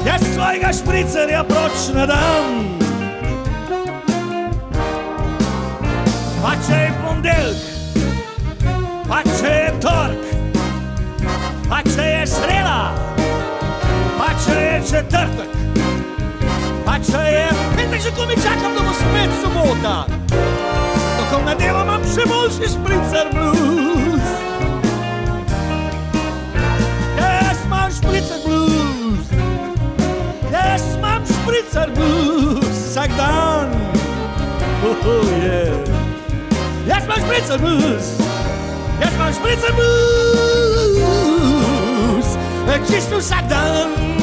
[0.05, 2.79] jaz svojega špricerja proč ne dam.
[6.41, 7.74] Pa če je ponedeljek,
[9.09, 10.23] pa če je torek,
[11.69, 12.79] pa če je sreda,
[14.17, 15.51] pa če je četrtek,
[16.85, 17.45] pa če je
[17.75, 19.95] petek, že ko mi čakam, da bo spet sobota.
[21.19, 24.27] Tako na delo imam še boljši špricer blues.
[27.21, 29.33] Jaz imam špricer blues,
[30.53, 33.73] jaz imam špricer blues vsak dan.
[34.85, 35.73] Oh, oh, yeah.
[36.89, 38.11] Jaz imam špricer blues,
[39.01, 40.97] jaz imam špricer blues,
[42.87, 43.89] čisto vsak dan.
[43.99, 44.14] Pa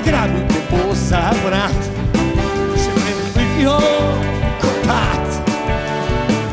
[0.00, 1.80] zagrabil te bo za vrat.
[2.76, 3.76] Še preden vidijo
[4.62, 5.40] kotat,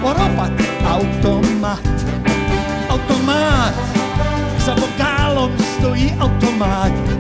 [0.04, 1.88] poropat avtomat.
[2.91, 3.80] Avtomat,
[4.66, 7.16] za vogalom stoji avtomat.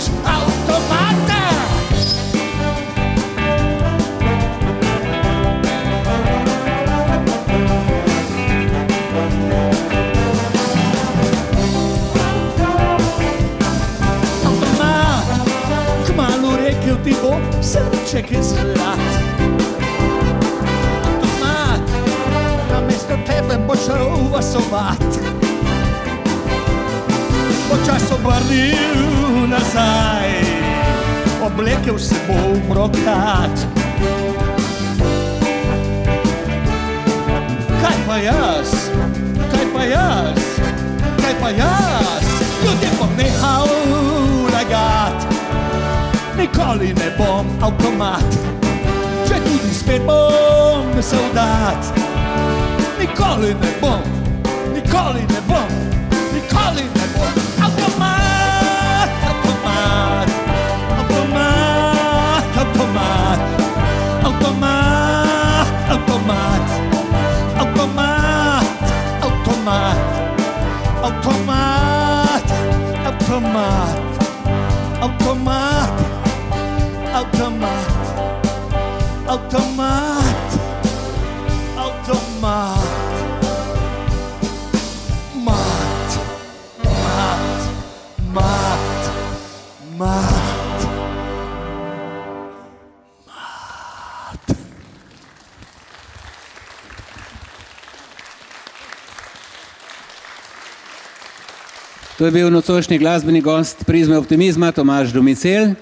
[0.00, 1.40] simples automata.
[14.44, 15.44] Automata,
[16.06, 16.16] cum
[16.82, 18.69] que eu te vou, să nu ce crezi
[28.00, 30.32] Počas obrnil nazaj,
[31.44, 33.52] oblekel se bo v brokat.
[37.82, 38.72] Kaj pa jaz,
[39.52, 40.40] kaj pa jaz,
[41.20, 42.24] kaj pa jaz,
[42.64, 43.68] ljudje bom nehal
[44.48, 45.20] lagat.
[46.40, 48.30] Nikoli ne bom avtomat,
[49.28, 51.92] če tudi spet bom soldat.
[52.96, 54.08] Nikoli ne bom,
[54.72, 55.68] nikoli ne bom,
[56.32, 56.99] nikoli ne bom
[71.20, 72.44] Automat,
[73.04, 74.00] automat,
[75.02, 75.92] automat,
[77.12, 77.88] automat,
[79.28, 80.69] automat.
[102.20, 105.72] To je bil nocojšnji glasbeni gost prizme optimizma Tomaž Domicel.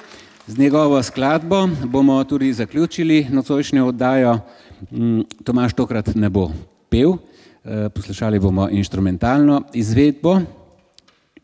[0.46, 4.38] Z njegovo skladbo bomo tudi zaključili nocojšnjo oddajo.
[4.90, 6.52] Mm, Tomaž tokrat ne bo
[6.88, 10.40] pel, eh, poslušali bomo instrumentalno izvedbo.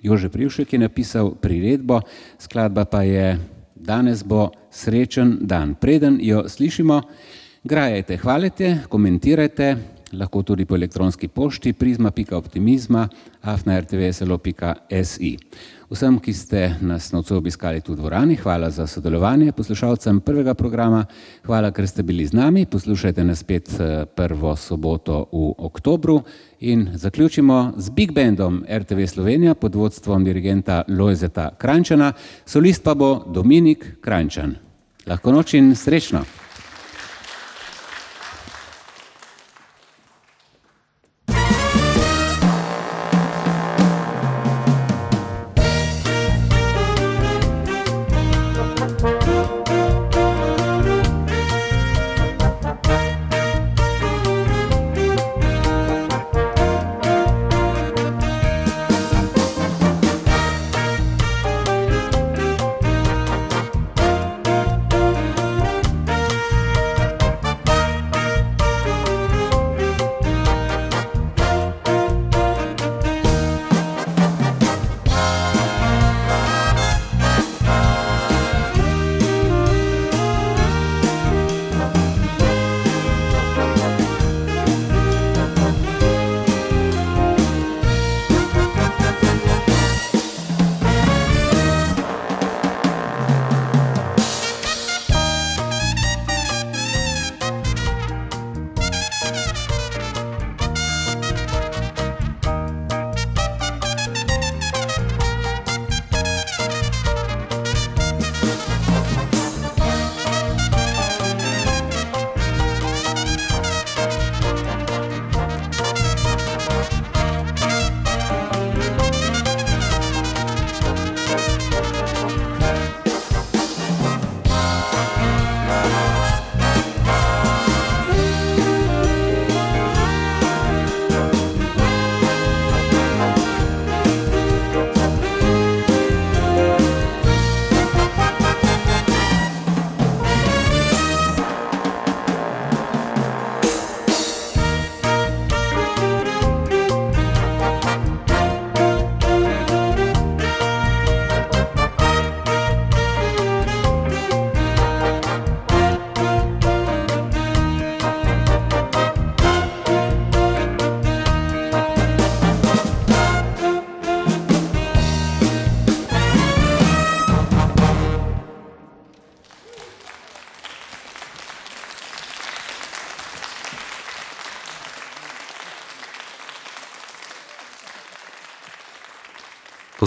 [0.02, 2.00] Jože Privšek je napisal priredbo,
[2.38, 3.38] skladba pa je
[3.74, 5.74] Danes bo srečen dan.
[5.74, 7.02] Preden jo slišimo,
[7.64, 9.76] grajajte, hvalite, komentirajte,
[10.18, 13.08] lahko tudi po elektronski pošti prizma.optimizma
[13.42, 15.38] afna.rtvslo.si.
[15.90, 21.04] Vsem, ki ste nas nocoj obiskali tu v dvorani, hvala za sodelovanje, poslušalcem prvega programa,
[21.44, 26.22] hvala, ker ste bili z nami, poslušajte nas spet eh, prvo soboto v oktobru
[26.60, 32.12] in zaključimo z Big Bandom RTV Slovenija pod vodstvom dirigenta Lojzeta Krančana,
[32.46, 34.56] solist pa bo Dominik Krančan.
[35.06, 36.43] Lahko noč in srečno!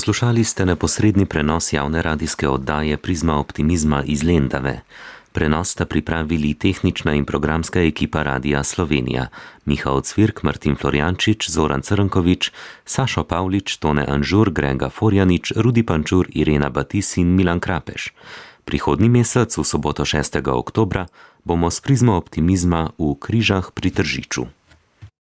[0.07, 4.81] Poslušali ste neposredni prenos javne radijske oddaje Prizma optimizma iz Lendave.
[5.31, 9.27] Prenos sta pripravili tehnična in programska ekipa Radija Slovenija,
[9.65, 12.51] Mihael Cvirk, Martin Florjančič, Zoran Crnkovič,
[12.85, 18.13] Sašo Pavlič, Tone Anžur, Grega Forjanič, Rudi Pančur, Irena Batis in Milan Krapeš.
[18.65, 20.39] Prihodnji mesec, v soboto 6.
[20.47, 21.07] oktobra,
[21.43, 24.56] bomo s prizmo optimizma v Križah pri Tržiču.